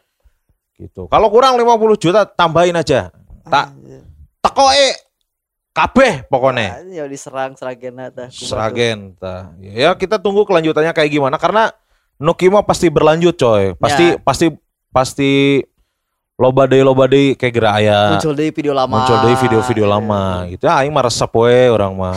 gitu. 0.74 1.06
Kalau 1.06 1.28
kurang 1.30 1.54
50 1.54 1.94
juta 1.94 2.26
tambahin 2.26 2.74
aja. 2.74 3.14
Tak 3.46 3.66
anjir. 3.70 4.02
teko 4.42 4.66
e 4.70 4.88
kabeh 5.70 6.26
pokoknya. 6.26 6.68
Ah, 6.74 6.82
Ya 6.84 7.04
diserang 7.06 7.54
seragena 7.54 8.10
tah. 8.10 8.26
Seragen 8.28 9.14
tah. 9.14 9.54
Ya 9.62 9.94
kita 9.94 10.18
tunggu 10.18 10.42
kelanjutannya 10.42 10.90
kayak 10.90 11.10
gimana 11.10 11.38
karena 11.38 11.70
Nuki 12.18 12.50
mah 12.50 12.66
pasti 12.66 12.90
berlanjut 12.90 13.38
coy. 13.38 13.78
Pasti 13.78 14.04
Ya. 14.04 14.18
pasti 14.18 14.46
pasti 14.90 15.62
loba 16.38 16.70
deui 16.70 16.86
loba 16.86 17.10
deui 17.10 17.34
kayak 17.34 17.52
geura 17.52 17.70
aya 17.82 18.14
Muncul 18.14 18.32
dari 18.38 18.54
video 18.54 18.70
lama. 18.70 18.94
muncul 18.94 19.16
deui 19.26 19.36
video-video 19.42 19.86
lama 19.90 20.22
gitu. 20.46 20.70
Ya 20.70 20.78
aing 20.78 20.94
mah 20.94 21.02
resep 21.02 21.30
we 21.34 21.66
orang 21.66 21.92
mah. 21.98 22.14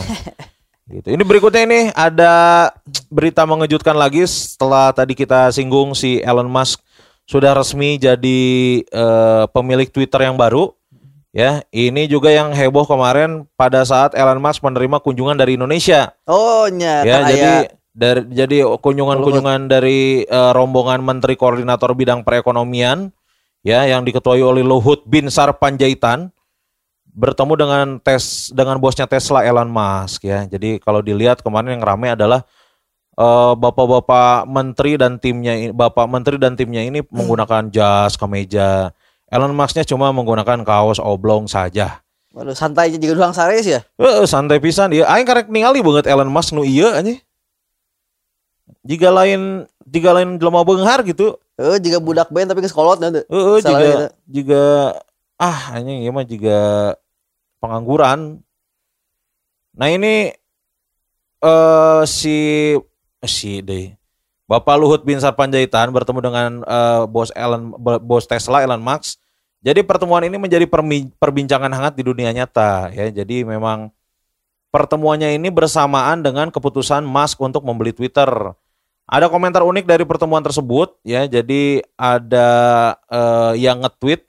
gitu. 0.94 1.10
Ini 1.10 1.22
berikutnya 1.26 1.62
ini 1.66 1.80
ada 1.90 2.70
berita 3.10 3.42
mengejutkan 3.42 3.98
lagi 3.98 4.22
setelah 4.22 4.94
tadi 4.94 5.18
kita 5.18 5.50
singgung 5.50 5.98
si 5.98 6.22
Elon 6.22 6.46
Musk 6.46 6.78
sudah 7.26 7.50
resmi 7.50 7.98
jadi 7.98 8.40
eh, 8.86 9.44
pemilik 9.50 9.90
Twitter 9.90 10.22
yang 10.22 10.38
baru. 10.38 10.70
Ya, 11.32 11.64
ini 11.72 12.04
juga 12.12 12.28
yang 12.28 12.52
heboh 12.52 12.84
kemarin 12.84 13.48
pada 13.56 13.82
saat 13.82 14.12
Elon 14.12 14.38
Musk 14.38 14.60
menerima 14.62 15.00
kunjungan 15.00 15.34
dari 15.34 15.56
Indonesia. 15.58 16.12
Oh 16.28 16.68
nya 16.68 17.02
Ya, 17.02 17.24
jadi 17.26 17.50
aya- 17.66 17.70
dari 17.92 18.22
jadi 18.30 18.56
kunjungan-kunjungan 18.78 19.66
dari 19.66 20.22
eh, 20.22 20.50
rombongan 20.54 21.02
Menteri 21.02 21.34
Koordinator 21.34 21.90
Bidang 21.98 22.22
Perekonomian 22.22 23.10
ya 23.62 23.86
yang 23.86 24.02
diketuai 24.02 24.42
oleh 24.42 24.66
Luhut 24.66 25.06
Binsar 25.06 25.54
Panjaitan 25.56 26.34
bertemu 27.12 27.52
dengan 27.54 27.86
tes 28.02 28.50
dengan 28.50 28.80
bosnya 28.82 29.06
Tesla 29.06 29.46
Elon 29.46 29.70
Musk 29.70 30.26
ya. 30.26 30.44
Jadi 30.46 30.82
kalau 30.82 31.00
dilihat 31.00 31.40
kemarin 31.40 31.78
yang 31.78 31.84
ramai 31.84 32.12
adalah 32.12 32.42
eh, 33.14 33.52
bapak-bapak 33.56 34.48
menteri 34.50 34.98
dan 34.98 35.20
timnya 35.20 35.54
ini- 35.54 35.74
bapak 35.74 36.08
menteri 36.08 36.36
dan 36.40 36.56
timnya 36.56 36.82
ini 36.82 37.04
menggunakan 37.06 37.70
jas, 37.70 38.16
kemeja. 38.16 38.90
Elon 39.32 39.56
Musk-nya 39.56 39.88
cuma 39.88 40.12
menggunakan 40.12 40.60
kaos 40.60 41.00
oblong 41.00 41.48
saja. 41.48 42.04
Waduh, 42.32 42.56
santai 42.56 42.88
aja 42.88 42.96
juga 42.96 43.12
doang 43.20 43.36
sares 43.36 43.68
ya. 43.68 43.84
Heeh, 44.00 44.24
santai 44.24 44.56
pisan 44.56 44.88
dia. 44.88 45.04
Aing 45.04 45.28
karek 45.28 45.52
ningali 45.52 45.84
banget 45.84 46.08
Elon 46.08 46.32
Musk 46.32 46.56
nu 46.56 46.64
ieu 46.64 46.88
anjing. 46.88 47.20
Jika 48.88 49.12
lain 49.12 49.68
jika 49.84 50.16
lain 50.16 50.40
jelema 50.40 50.64
beunghar 50.64 51.04
gitu. 51.04 51.36
Eh 51.62 51.78
juga 51.78 51.98
budak 52.02 52.28
band 52.34 52.50
tapi 52.50 52.60
ke 52.64 52.70
sekolot 52.70 52.98
nanti. 52.98 53.22
Heeh, 53.30 53.56
Salah 53.62 53.78
juga 53.78 53.92
juga 54.26 54.62
ah 55.38 55.78
anjing 55.78 56.02
ieu 56.02 56.10
mah 56.10 56.26
juga 56.26 56.58
pengangguran. 57.62 58.42
Nah 59.78 59.88
ini 59.88 60.34
eh 61.42 62.02
si 62.04 62.36
si 63.22 63.62
deh 63.62 63.94
Bapak 64.50 64.76
Luhut 64.76 65.02
Binsar 65.06 65.38
Panjaitan 65.38 65.94
bertemu 65.94 66.20
dengan 66.20 66.50
eh, 66.66 67.02
bos 67.06 67.30
Elon 67.38 67.72
bos 67.78 68.26
Tesla 68.26 68.66
Elon 68.66 68.82
Musk. 68.82 69.22
Jadi 69.62 69.86
pertemuan 69.86 70.26
ini 70.26 70.42
menjadi 70.42 70.66
perbincangan 71.16 71.70
hangat 71.70 71.94
di 71.94 72.02
dunia 72.02 72.34
nyata 72.34 72.90
ya. 72.90 73.06
Jadi 73.14 73.46
memang 73.46 73.94
Pertemuannya 74.72 75.36
ini 75.36 75.52
bersamaan 75.52 76.24
dengan 76.24 76.48
keputusan 76.48 77.04
Musk 77.04 77.36
untuk 77.44 77.60
membeli 77.60 77.92
Twitter. 77.92 78.56
Ada 79.06 79.28
komentar 79.28 79.66
unik 79.66 79.84
dari 79.84 80.04
pertemuan 80.06 80.42
tersebut 80.42 80.96
ya. 81.02 81.26
Jadi 81.26 81.82
ada 81.98 82.50
eh, 83.10 83.52
yang 83.60 83.82
nge-tweet 83.82 84.24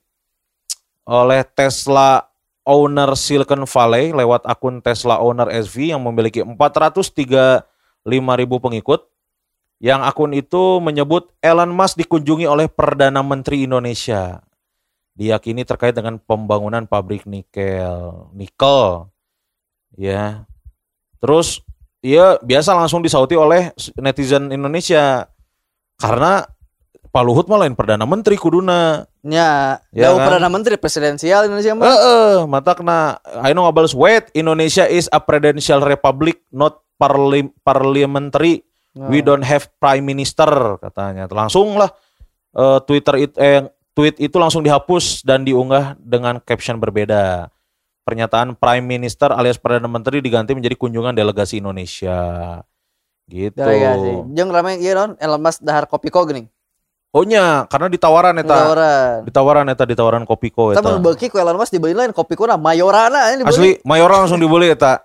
oleh 1.07 1.43
Tesla 1.55 2.33
owner 2.63 3.11
Silicon 3.19 3.67
Valley 3.67 4.15
lewat 4.15 4.47
akun 4.47 4.79
Tesla 4.79 5.19
owner 5.19 5.51
SV 5.51 5.95
yang 5.95 6.01
memiliki 6.03 6.41
435 6.43 7.63
ribu 8.11 8.55
pengikut. 8.59 9.07
Yang 9.83 10.01
akun 10.07 10.31
itu 10.31 10.79
menyebut 10.79 11.35
Elon 11.43 11.75
Musk 11.75 11.99
dikunjungi 11.99 12.47
oleh 12.47 12.71
Perdana 12.71 13.19
Menteri 13.19 13.67
Indonesia. 13.67 14.39
Diyakini 15.13 15.67
terkait 15.67 15.91
dengan 15.91 16.17
pembangunan 16.23 16.87
pabrik 16.87 17.27
nikel. 17.27 18.31
Nikel. 18.31 19.11
Ya. 19.99 20.47
Terus 21.19 21.59
ya 22.03 22.37
biasa 22.43 22.75
langsung 22.75 22.99
disauti 22.99 23.33
oleh 23.33 23.71
netizen 23.97 24.51
Indonesia. 24.51 25.25
Karena 25.95 26.43
Pak 27.13 27.23
Luhut 27.23 27.45
malah 27.47 27.69
lain 27.69 27.77
Perdana 27.77 28.03
Menteri 28.03 28.35
kuduna. 28.35 29.07
Ya, 29.23 29.79
Ya 29.95 30.11
kan? 30.11 30.27
perdana 30.27 30.51
menteri 30.51 30.75
presidensial 30.75 31.47
Indonesia 31.47 31.71
mah. 31.79 31.87
Heeh, 31.87 32.35
mata 32.43 32.75
kena 32.75 33.23
Aino 33.39 33.63
ngabales 33.63 33.95
wait 33.95 34.27
Indonesia 34.35 34.83
is 34.83 35.07
a 35.15 35.23
presidential 35.23 35.79
republic 35.79 36.43
not 36.51 36.83
parli- 36.99 37.53
parliamentary. 37.63 38.67
We 38.93 39.25
don't 39.25 39.41
have 39.41 39.71
prime 39.81 40.05
minister 40.05 40.45
katanya. 40.77 41.25
Langsung 41.31 41.79
lah 41.79 41.89
eh, 42.53 42.79
Twitter 42.83 43.15
itu 43.25 43.35
eh, 43.39 43.65
tweet 43.93 44.17
itu 44.19 44.35
langsung 44.37 44.61
dihapus 44.61 45.23
dan 45.23 45.45
diunggah 45.45 45.95
dengan 45.97 46.41
caption 46.41 46.77
berbeda. 46.77 47.47
Pernyataan 48.03 48.59
prime 48.59 48.83
minister 48.83 49.31
alias 49.31 49.55
perdana 49.55 49.87
menteri 49.87 50.19
diganti 50.19 50.51
menjadi 50.51 50.75
kunjungan 50.75 51.15
delegasi 51.15 51.63
Indonesia. 51.63 52.59
Gitu. 53.31 53.55
Delegasi. 53.55 54.27
Jeung 54.35 54.51
rame 54.51 54.75
ieu 54.83 54.91
non 54.91 55.15
Elon 55.15 55.39
Musk 55.39 55.63
dahar 55.63 55.87
kopi 55.87 56.11
kok 56.11 56.27
geuning. 56.27 56.51
Oh 57.13 57.23
nya, 57.23 57.69
karena 57.71 57.87
ditawaran 57.87 58.35
eta. 58.41 58.51
Tawaran. 58.51 59.17
Ditawaran 59.23 59.65
eta 59.69 59.83
ditawaran 59.87 60.23
Kopiko 60.27 60.75
eta. 60.75 60.83
mau 60.83 60.99
beuki 60.99 61.31
ku 61.31 61.39
Elon 61.39 61.55
Musk 61.55 61.71
dibeli 61.71 61.95
lain 61.95 62.11
kopi 62.11 62.35
kuna 62.35 62.59
Mayorana 62.59 63.31
ini 63.31 63.47
dibeli. 63.47 63.55
Asli 63.55 63.71
Mayora 63.87 64.19
langsung 64.19 64.41
dibeli 64.41 64.67
eta. 64.67 64.99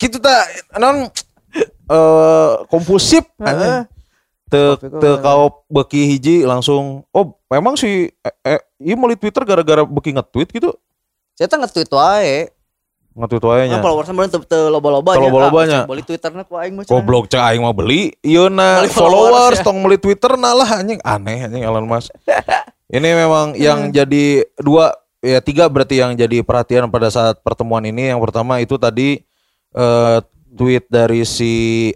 Gitu 0.00 0.16
ta 0.16 0.48
non 0.80 1.12
eh 1.90 2.52
kompulsif 2.72 3.28
te 4.48 4.60
te 4.80 5.08
kau 5.20 5.66
beki 5.68 6.16
hiji 6.16 6.36
langsung 6.48 7.04
oh 7.12 7.36
memang 7.52 7.76
si 7.76 8.08
eh, 8.08 8.56
eh 8.56 8.60
ieu 8.80 8.96
meuli 8.96 9.20
Twitter 9.20 9.44
gara-gara 9.44 9.84
beki 9.84 10.16
nge-tweet 10.16 10.48
gitu. 10.48 10.72
Saya 11.34 11.46
teh 11.50 11.58
nge-tweet 11.58 11.90
wae. 11.90 12.48
Nge-tweet 13.14 13.44
wae 13.46 13.62
nya. 13.66 13.78
Nah, 13.78 13.82
followersnya 13.82 14.14
bener 14.14 14.30
teu 14.30 14.42
teu 14.46 14.64
loba-loba 14.70 15.18
Teu 15.18 15.26
loba-lobanya. 15.26 15.86
Beli 15.86 16.02
Twitterna 16.06 16.42
ku 16.46 16.54
aing 16.58 16.74
mah. 16.78 16.86
Goblok 16.86 17.26
cek 17.30 17.42
aing 17.42 17.62
mah 17.62 17.74
beli 17.74 18.14
ieu 18.22 18.46
na 18.50 18.82
Beli 18.82 18.90
followers 18.90 19.58
followers 19.58 19.58
tong 19.66 19.78
meuli 19.82 19.98
Twitter 19.98 20.34
nah 20.38 20.54
lah 20.54 20.82
anjing 20.82 21.02
aneh 21.02 21.46
anjing 21.46 21.62
Elon 21.66 21.86
Musk. 21.86 22.10
Ini 22.90 23.08
memang 23.18 23.58
yang 23.58 23.90
jadi 23.90 24.46
dua 24.62 24.94
ya 25.18 25.42
tiga 25.42 25.66
berarti 25.66 25.98
yang 25.98 26.14
jadi 26.14 26.46
perhatian 26.46 26.86
pada 26.90 27.10
saat 27.10 27.42
pertemuan 27.42 27.82
ini. 27.82 28.14
Yang 28.14 28.20
pertama 28.30 28.62
itu 28.62 28.78
tadi 28.78 29.22
eh, 29.74 30.18
tweet 30.54 30.86
dari 30.86 31.26
si 31.26 31.90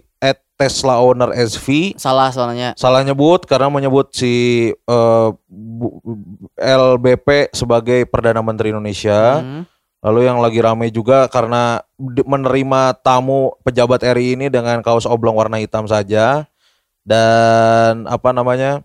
Tesla 0.59 0.99
owner 0.99 1.31
SV 1.31 1.95
Salah 1.95 2.27
soalnya. 2.29 2.75
salah 2.75 2.99
nyebut 2.99 3.47
karena 3.47 3.71
menyebut 3.71 4.11
si 4.11 4.33
eh, 4.69 5.27
Bu- 5.47 6.03
LBP 6.53 7.55
sebagai 7.55 8.03
perdana 8.03 8.43
menteri 8.43 8.69
Indonesia. 8.69 9.39
Hmm. 9.39 9.63
Lalu 9.99 10.27
yang 10.27 10.39
lagi 10.39 10.59
rame 10.59 10.87
juga 10.89 11.27
karena 11.27 11.79
menerima 11.99 12.81
tamu 12.99 13.55
pejabat 13.61 14.03
RI 14.05 14.35
ini 14.35 14.47
dengan 14.47 14.79
kaos 14.79 15.03
oblong 15.03 15.35
warna 15.35 15.55
hitam 15.57 15.83
saja 15.85 16.43
dan 17.03 18.03
apa 18.05 18.29
namanya 18.29 18.83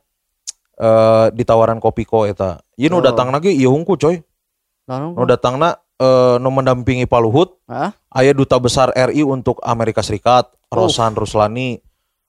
eh 0.75 1.27
ditawaran 1.31 1.79
kopiko 1.79 2.23
eta. 2.25 2.59
Ieu 2.75 2.87
nu 2.89 2.99
Oh. 2.99 3.03
datang 3.03 3.31
lagi 3.31 3.51
ieu 3.51 3.71
hungku 3.71 3.95
coy. 3.95 4.23
Lalu 4.85 5.09
Nu 5.13 5.23
datangna 5.25 5.79
eh 5.97 6.37
nu 6.39 6.51
mendampingi 6.51 7.05
Pak 7.05 7.21
Luhut 7.21 7.57
Hah? 7.65 7.95
aya 8.09 8.31
duta 8.31 8.59
besar 8.59 8.91
RI 8.91 9.23
untuk 9.23 9.59
Amerika 9.63 10.01
Serikat, 10.01 10.51
Oh. 10.69 10.85
Rosan 10.85 11.15
Ruslani. 11.15 11.79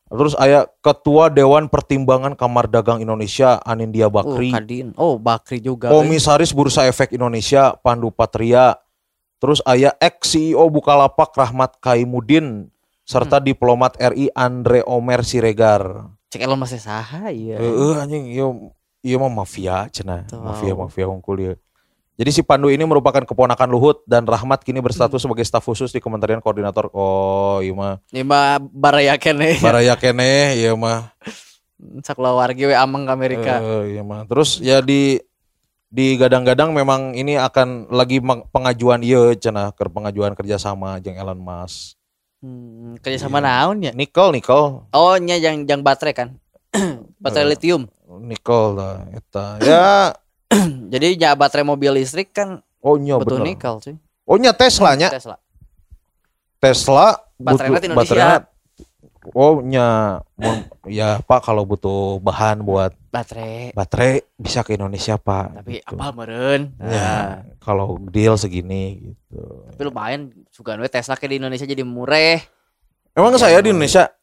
Terus 0.06 0.38
aya 0.38 0.69
ketua 0.80 1.34
Dewan 1.34 1.65
Pertimbangan 1.65 2.38
Kamar 2.38 2.69
Dagang 2.69 3.01
Indonesia 3.01 3.58
Anindya 3.60 4.06
Oh, 4.06 4.13
Bakri. 4.13 4.54
Kadin. 4.54 4.88
Oh, 4.95 5.17
Bakri 5.17 5.58
juga. 5.58 5.89
Komisaris 5.89 6.54
Bursa 6.54 6.86
Efek 6.86 7.10
Indonesia 7.12 7.73
Pandu 7.75 8.13
Patria. 8.13 8.78
Terus 9.36 9.65
aya 9.65 9.97
ex 9.97 10.30
CEO 10.30 10.62
Bukalapak 10.69 11.34
Rahmat 11.34 11.82
Kaimudin 11.82 12.69
serta 13.01 13.41
Hmm. 13.41 13.45
diplomat 13.45 13.97
RI 13.97 14.30
Andre 14.32 14.86
Omer 14.86 15.25
Siregar. 15.25 16.13
Cek 16.30 16.45
Elon 16.45 16.62
Musk 16.62 16.78
saha 16.78 17.34
iya. 17.34 17.58
Heeh 17.58 17.95
anjing 17.97 18.30
ieu 18.30 18.69
ieu 19.01 19.17
mah 19.17 19.34
mafia 19.36 19.89
cenah. 19.89 20.30
Mafia 20.32 20.78
mafia 20.78 21.10
hungkul 21.10 21.38
ieu. 21.41 21.54
Jadi 22.15 22.32
si 22.32 22.39
Pandu 22.39 22.67
ini 22.67 22.80
merupakan 22.82 23.19
keponakan 23.21 23.67
Luhut 23.67 23.99
dan 24.06 24.23
Rahmat 24.23 24.63
kini 24.63 24.80
berstatus 24.80 25.19
Hmm. 25.19 25.28
sebagai 25.28 25.43
staf 25.43 25.62
khusus 25.62 25.89
di 25.89 25.99
Kementerian 25.99 26.39
Koordinator. 26.39 26.88
Oh, 26.89 27.60
iya 27.60 27.71
mah 27.71 27.99
Ini 28.08 28.23
mah 28.23 28.58
baraya 28.63 29.15
kene. 29.15 29.60
baraya 29.60 29.93
keneh 29.93 30.56
iya 30.56 30.71
mah. 30.73 31.12
Sakeluarga 32.01 32.56
we 32.56 32.73
ameng 32.73 33.04
ke 33.04 33.12
Amerika. 33.12 33.54
Eh, 33.60 33.93
iya 33.93 34.01
mah. 34.01 34.23
Terus 34.25 34.58
ya 34.58 34.80
di 34.80 35.19
di 35.86 36.15
gadang-gadang 36.15 36.71
memang 36.71 37.13
ini 37.13 37.36
akan 37.36 37.88
lagi 37.89 38.23
pengajuan 38.49 38.99
iya 38.99 39.32
cenah 39.34 39.71
ke 39.71 39.84
pengajuan 39.86 40.32
kerjasama 40.32 40.97
jeung 40.99 41.15
Elon 41.15 41.38
Musk. 41.38 41.99
Hmm, 42.39 42.95
kerja 42.99 43.19
sama 43.21 43.38
Iya. 43.38 43.45
naon 43.45 43.78
ya? 43.82 43.91
Nikel 43.91 44.32
nikel 44.32 44.88
Oh, 44.88 45.15
nya 45.17 45.36
yang 45.36 45.63
yang 45.63 45.82
baterai 45.82 46.15
kan. 46.15 46.30
baterai 47.19 47.43
Eh. 47.43 47.51
lithium. 47.51 47.91
nikel 48.17 48.65
lah 48.73 49.04
eta. 49.12 49.45
Ya 49.60 50.15
Jadi 50.93 51.15
ya 51.15 51.34
baterai 51.34 51.63
mobil 51.63 51.91
listrik 51.95 52.31
kan 52.31 52.62
oh 52.79 52.95
nya 52.95 53.17
butuh 53.17 53.38
bener. 53.38 53.47
nikel 53.51 53.75
cuy. 53.79 53.95
Oh 54.23 54.38
nya 54.38 54.51
Tesla 54.51 54.93
nya. 54.93 55.10
Tesla. 55.10 55.38
Tesla 56.58 57.08
Baterainya 57.36 57.71
butuh- 57.71 57.79
di 57.79 57.88
Indonesia. 57.88 58.15
baterainya- 58.15 58.53
Oh 59.34 59.58
nya 59.58 59.88
mun- 60.36 60.69
ya 60.86 61.17
Pak 61.17 61.41
kalau 61.43 61.65
butuh 61.65 62.21
bahan 62.21 62.62
buat 62.62 62.93
Baterai. 63.10 63.73
baterai 63.73 64.21
bisa 64.36 64.62
ke 64.62 64.77
Indonesia 64.77 65.17
Pak. 65.17 65.45
Tapi 65.58 65.81
Gitu. 65.81 65.89
apa 65.89 66.13
meren? 66.13 66.77
Ya, 66.77 66.86
Nah, 66.86 67.25
kalau 67.58 67.97
deal 68.05 68.38
segini 68.38 69.01
gitu. 69.03 69.65
tapi 69.67 69.81
lumayan 69.81 70.29
juga 70.47 70.77
we 70.77 70.86
Tesla 70.86 71.17
ke 71.17 71.25
di 71.25 71.41
Indonesia 71.41 71.65
jadi 71.65 71.81
murah. 71.81 72.38
Emang 73.12 73.34
Ya, 73.34 73.41
saya 73.41 73.58
di 73.60 73.73
Indonesia 73.73 74.13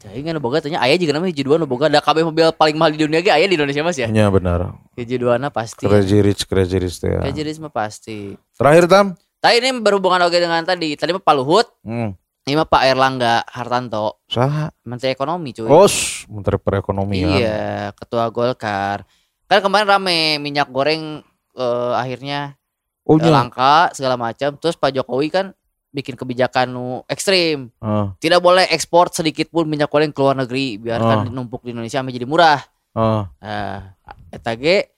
Jadi 0.00 0.24
kan 0.24 0.40
boga 0.40 0.64
tanya 0.64 0.80
aya 0.80 0.96
juga 0.96 1.12
namanya 1.12 1.28
hiji 1.30 1.44
dua 1.44 1.60
boga 1.60 1.86
da 1.86 2.00
kabeh 2.00 2.24
mobil 2.24 2.48
paling 2.50 2.72
mahal 2.72 2.96
di 2.96 3.04
dunia 3.04 3.20
ge 3.20 3.28
aya 3.28 3.44
di 3.44 3.52
Indonesia 3.52 3.84
Mas 3.84 4.00
ya. 4.00 4.08
Nya 4.08 4.32
benar. 4.32 4.80
Hiji 4.96 5.20
duana 5.20 5.52
pasti. 5.52 5.84
Crazy 5.84 6.24
rich, 6.24 6.48
crazy 6.48 6.80
rich 6.80 6.96
teh 6.96 7.12
ya. 7.12 7.20
Kayak 7.20 7.36
jadi 7.36 7.50
mah 7.60 7.68
pasti. 7.68 8.32
Terakhir 8.56 8.88
Tam. 8.88 9.06
Tapi 9.38 9.54
ini 9.56 9.68
berhubungan 9.76 10.20
oke 10.20 10.32
dengan 10.34 10.64
tadi. 10.64 10.96
Tadi 10.96 11.12
mah 11.12 11.20
Pak 11.20 11.34
Luhut, 11.34 11.68
Hmm. 11.80 12.16
ini 12.44 12.54
mah 12.54 12.64
Pak 12.64 12.82
Erlangga 12.86 13.44
Hartanto, 13.44 14.24
Saha? 14.24 14.72
Menteri 14.82 15.12
Ekonomi 15.12 15.52
cuy. 15.52 15.64
Oh, 15.64 15.84
s- 15.84 16.24
Menteri 16.28 16.56
Perekonomian. 16.56 17.36
Iya, 17.36 17.60
ketua 17.92 18.28
Golkar. 18.28 19.04
Kan 19.44 19.60
kemarin 19.60 19.84
rame 19.86 20.36
minyak 20.36 20.68
goreng 20.68 21.20
eh, 21.52 21.92
akhirnya 21.92 22.56
Oh, 23.04 23.16
eh, 23.16 23.24
nya. 23.24 23.32
langka 23.32 23.92
segala 23.92 24.16
macam. 24.16 24.56
Terus 24.56 24.76
Pak 24.76 24.92
Jokowi 24.92 25.28
kan 25.28 25.52
bikin 25.90 26.14
kebijakan 26.14 26.66
nu 26.66 26.86
ekstrim. 27.04 27.74
Ah, 27.78 28.14
Tidak 28.16 28.38
boleh 28.38 28.66
ekspor 28.66 29.10
sedikit 29.10 29.48
pun 29.48 29.66
minyak 29.66 29.86
goreng 29.86 30.10
ke 30.10 30.18
luar 30.18 30.34
negeri, 30.34 30.78
biarkan 30.78 31.18
Ah. 31.20 31.28
numpuk 31.28 31.62
di 31.62 31.70
Indonesia 31.70 31.98
sampai 31.98 32.12
jadi 32.12 32.24
murah. 32.24 32.62
ah, 32.90 33.26
Nah, 33.36 33.94
eta 34.30 34.54
ge 34.54 34.90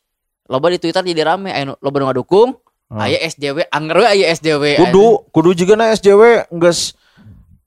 loba 0.46 0.68
di 0.68 0.76
Twitter 0.76 1.00
jadi 1.02 1.24
rame, 1.26 1.48
nu- 1.62 1.76
loba 1.78 1.96
nu 1.96 2.06
ngadukung, 2.06 2.56
ah. 2.88 3.02
aya 3.02 3.18
SJW, 3.22 3.64
anger 3.68 3.96
we 3.98 4.06
aya 4.06 4.24
SJW. 4.30 4.64
Kudu, 4.78 5.04
kudu 5.30 5.50
juga 5.54 5.74
na 5.74 5.90
SJW 5.90 6.44
geus 6.52 6.92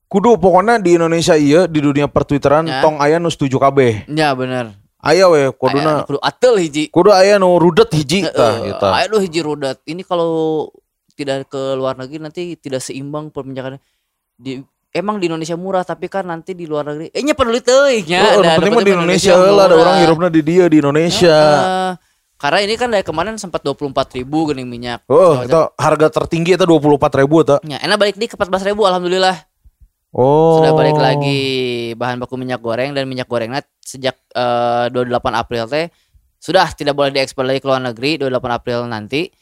kudu 0.06 0.38
pokoknya 0.38 0.78
di 0.78 0.96
Indonesia 0.96 1.34
iya 1.34 1.66
di 1.66 1.82
dunia 1.82 2.06
pertwitteran 2.06 2.64
Ya. 2.64 2.80
tong 2.80 2.98
aya 2.98 3.18
nu 3.18 3.28
setuju 3.28 3.58
kabeh. 3.58 4.06
Ya 4.08 4.32
bener. 4.32 4.78
Aya 4.98 5.26
we 5.28 5.50
kuduna 5.52 6.02
kudu 6.04 6.18
atel 6.20 6.58
hiji. 6.58 6.90
kudu 6.90 7.10
aya 7.10 7.36
nu 7.36 7.58
rudet 7.58 7.90
hiji 7.92 8.26
tah 8.28 8.58
Heeh, 8.58 8.72
eta. 8.72 8.90
Aya 8.92 9.06
nu 9.06 9.18
hiji 9.18 9.42
rudat. 9.42 9.82
Ini 9.84 10.02
kalau 10.02 10.70
tidak 11.16 11.48
ke 11.48 11.62
luar 11.74 11.96
negeri 11.96 12.20
nanti 12.20 12.42
tidak 12.60 12.84
seimbang 12.84 13.32
perminyakan 13.32 13.80
di 14.36 14.60
emang 14.92 15.20
di 15.20 15.32
Indonesia 15.32 15.56
murah 15.56 15.88
tapi 15.88 16.12
kan 16.12 16.28
nanti 16.28 16.52
di 16.52 16.68
luar 16.68 16.92
negeri 16.92 17.12
eh 17.16 17.24
nya 17.24 17.34
peduli 17.36 17.64
teuing 17.64 18.06
nya. 18.08 18.22
Oh, 18.36 18.44
Da, 18.44 18.60
penting 18.60 18.76
mah 18.76 18.84
di 18.84 18.94
Indonesia 18.94 19.34
lah 19.36 19.66
ada 19.72 19.76
orang 19.76 19.96
hirupna 20.04 20.28
di 20.28 20.42
dia 20.44 20.68
di 20.68 20.78
Indonesia. 20.84 21.36
Heeh. 21.36 21.94
karena 22.36 22.60
ini 22.68 22.76
kan 22.76 22.92
dari 22.92 23.00
kemarin 23.00 23.40
sempat 23.40 23.64
24 23.64 24.20
ribu 24.20 24.52
gening 24.52 24.68
minyak. 24.68 25.08
Oh, 25.08 25.40
itu 25.40 25.56
harga 25.80 26.08
tertinggi 26.12 26.60
itu 26.60 26.68
24 26.68 27.24
ribu 27.24 27.48
ta. 27.48 27.64
Ya, 27.64 27.80
enak 27.80 27.96
balik 27.96 28.20
di 28.20 28.28
ke 28.28 28.36
14 28.36 28.76
ribu 28.76 28.84
alhamdulillah. 28.84 29.40
Oh. 30.12 30.60
Sudah 30.60 30.76
balik 30.76 31.00
lagi 31.00 31.42
bahan 31.96 32.20
baku 32.20 32.36
minyak 32.36 32.60
goreng 32.60 32.92
dan 32.92 33.08
minyak 33.08 33.32
gorengnya 33.32 33.64
sejak 33.80 34.20
eh, 34.36 34.92
28 34.92 35.16
April 35.32 35.64
teh 35.72 35.88
sudah 36.46 36.70
tidak 36.78 36.94
boleh 36.94 37.10
diekspor 37.10 37.42
lagi 37.42 37.58
ke 37.58 37.68
luar 37.68 37.82
negeri 37.82 38.22
28 38.22 38.32
April 38.54 38.80
nanti 38.86 39.34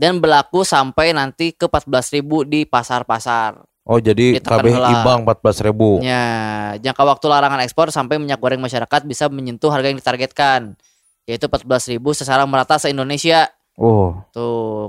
dan 0.00 0.16
berlaku 0.16 0.64
sampai 0.64 1.12
nanti 1.12 1.52
ke 1.52 1.68
14.000 1.68 2.24
di 2.48 2.64
pasar-pasar. 2.64 3.60
Oh 3.84 4.00
jadi 4.00 4.40
heula. 4.40 4.88
imbang 4.96 5.28
14 5.28 5.66
ribu. 5.68 6.00
Ya, 6.00 6.72
jangka 6.80 7.04
waktu 7.04 7.26
larangan 7.28 7.60
ekspor 7.60 7.92
sampai 7.92 8.16
minyak 8.16 8.40
goreng 8.40 8.64
masyarakat 8.64 9.04
bisa 9.04 9.28
menyentuh 9.28 9.68
harga 9.68 9.92
yang 9.92 10.00
ditargetkan, 10.00 10.60
yaitu 11.28 11.44
14.000 11.52 12.00
secara 12.16 12.48
merata 12.48 12.80
se-Indonesia. 12.80 13.52
Oh 13.76 14.16
Tuh. 14.32 14.88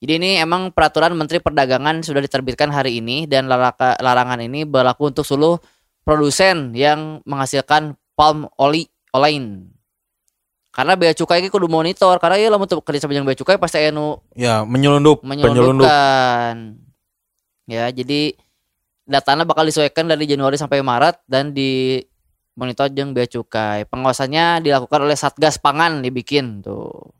Jadi 0.00 0.16
ini 0.16 0.30
emang 0.40 0.72
peraturan 0.72 1.12
Menteri 1.12 1.44
Perdagangan 1.44 2.00
sudah 2.00 2.24
diterbitkan 2.24 2.72
hari 2.72 3.04
ini 3.04 3.28
dan 3.28 3.48
laraka- 3.52 4.00
larangan 4.00 4.40
ini 4.40 4.64
berlaku 4.64 5.12
untuk 5.12 5.28
seluruh 5.28 5.60
produsen 6.04 6.72
yang 6.72 7.20
menghasilkan 7.28 7.96
palm 8.16 8.48
oli 8.56 8.88
olain. 9.12 9.68
Karena 10.70 10.94
bea 10.94 11.10
cukai 11.10 11.42
ini 11.42 11.50
kudu 11.50 11.66
monitor 11.66 12.14
karena 12.22 12.38
ya 12.38 12.46
lamun 12.46 12.70
teu 12.70 12.78
kerja 12.78 13.02
sama 13.02 13.18
bea 13.18 13.34
cukai 13.34 13.58
pasti 13.58 13.82
aya 13.82 13.90
nu 13.90 14.22
ya 14.38 14.62
menyelundup, 14.62 15.26
menyelundupkan. 15.26 16.78
Ya, 17.66 17.90
jadi 17.90 18.38
datanya 19.02 19.42
bakal 19.42 19.66
disesuaikan 19.66 20.06
dari 20.06 20.30
Januari 20.30 20.54
sampai 20.54 20.78
Maret 20.82 21.26
dan 21.26 21.50
di 21.50 21.98
monitor 22.54 22.86
jeung 22.90 23.10
bea 23.10 23.26
cukai. 23.26 23.82
Pengawasannya 23.86 24.62
dilakukan 24.62 25.10
oleh 25.10 25.18
Satgas 25.18 25.58
Pangan 25.58 26.06
dibikin 26.06 26.62
tuh. 26.62 27.18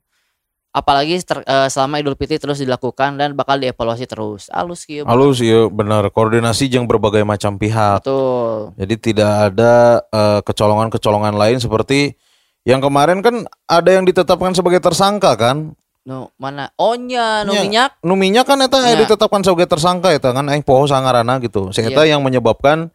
Apalagi 0.71 1.19
ter- 1.27 1.43
eh, 1.43 1.67
selama 1.67 1.99
Idul 1.99 2.15
Fitri 2.15 2.39
terus 2.39 2.63
dilakukan 2.63 3.19
dan 3.19 3.35
bakal 3.35 3.59
dievaluasi 3.59 4.07
terus. 4.07 4.47
Alus 4.55 4.87
kieu. 4.87 5.03
Halus 5.03 5.43
ya 5.43 5.67
benar 5.67 6.07
koordinasi 6.15 6.71
jeung 6.71 6.87
berbagai 6.87 7.27
macam 7.27 7.59
pihak. 7.59 8.07
Betul. 8.07 8.79
Jadi 8.79 8.95
tidak 9.11 9.51
ada 9.51 10.07
eh, 10.07 10.41
kecolongan-kecolongan 10.47 11.35
lain 11.35 11.59
seperti 11.59 12.15
yang 12.63 12.79
kemarin 12.79 13.21
kan 13.21 13.35
ada 13.65 13.91
yang 13.91 14.05
ditetapkan 14.05 14.53
sebagai 14.53 14.79
tersangka 14.79 15.33
kan. 15.35 15.73
Nu 16.01 16.33
mana? 16.35 16.73
Oh 16.75 16.93
nya, 16.93 17.43
nu 17.43 17.53
Nya. 17.53 17.61
minyak. 17.63 17.91
Nu 18.01 18.15
minyak 18.15 18.45
kan 18.45 18.59
eta 18.59 18.81
Ya. 18.83 18.97
ditetapkan 18.97 19.41
sebagai 19.41 19.69
tersangka 19.69 20.11
eta 20.11 20.31
kan 20.31 20.45
aing 20.47 20.61
poho 20.61 20.85
sangarana 20.85 21.37
gitu. 21.39 21.69
Si 21.71 21.81
eta 21.81 22.03
yang 22.03 22.21
menyebabkan 22.21 22.89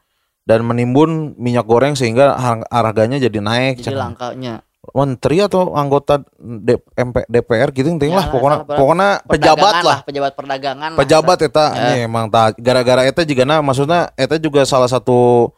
dan 0.44 0.62
menimbun 0.62 1.34
minyak 1.36 1.64
goreng 1.64 1.94
sehingga 1.94 2.34
har- 2.34 2.66
harganya 2.68 3.18
jadi 3.20 3.38
naik. 3.38 3.80
Jadi 3.80 3.94
langkanya. 3.94 4.62
Menteri 4.86 5.42
atau 5.42 5.74
anggota 5.74 6.22
D- 6.38 6.78
MP 6.94 7.26
DPR 7.26 7.74
gitu 7.74 7.90
intinya 7.90 8.22
lah 8.22 8.30
Ya, 8.30 8.32
pokoknya 8.32 8.58
pokoknya 8.70 9.10
pejabat 9.24 9.74
lah. 9.82 9.98
pejabat 10.02 10.32
perdagangan 10.32 10.90
lah. 10.94 10.98
Pejabat 11.00 11.38
eta 11.42 11.66
Ya. 11.68 11.82
nya 11.84 12.06
emang 12.06 12.30
tak 12.30 12.54
gara-gara 12.56 13.02
eta 13.02 13.22
juga 13.22 13.44
nah 13.44 13.60
maksudnya 13.60 14.14
eta 14.14 14.38
juga 14.38 14.62
salah 14.62 14.86
satu 14.86 15.50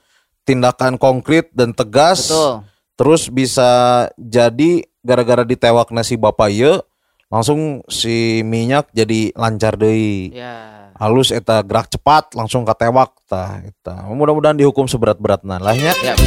tindakan 0.43 0.95
konkret 0.95 1.51
dan 1.51 1.71
tegas 1.71 2.31
Betul. 2.31 2.63
Terus 2.97 3.29
bisa 3.29 3.69
jadi 4.17 4.83
gara-gara 5.05 5.45
ditewak 5.45 5.93
nasi 5.93 6.17
bapak 6.17 6.49
ye 6.49 6.81
langsung 7.29 7.85
si 7.87 8.41
minyak 8.41 8.89
jadi 8.91 9.31
lancar 9.37 9.77
deui 9.77 10.33
Ya. 10.33 10.89
halus 10.97 11.29
eta 11.29 11.61
gerak 11.61 11.87
cepat 11.87 12.33
langsung 12.33 12.65
katewak 12.65 13.13
tah 13.29 13.61
eta 13.61 14.09
mudah-mudahan 14.09 14.57
dihukum 14.57 14.89
seberat-beratna 14.89 15.61
lah 15.61 15.77
Ya. 15.77 16.17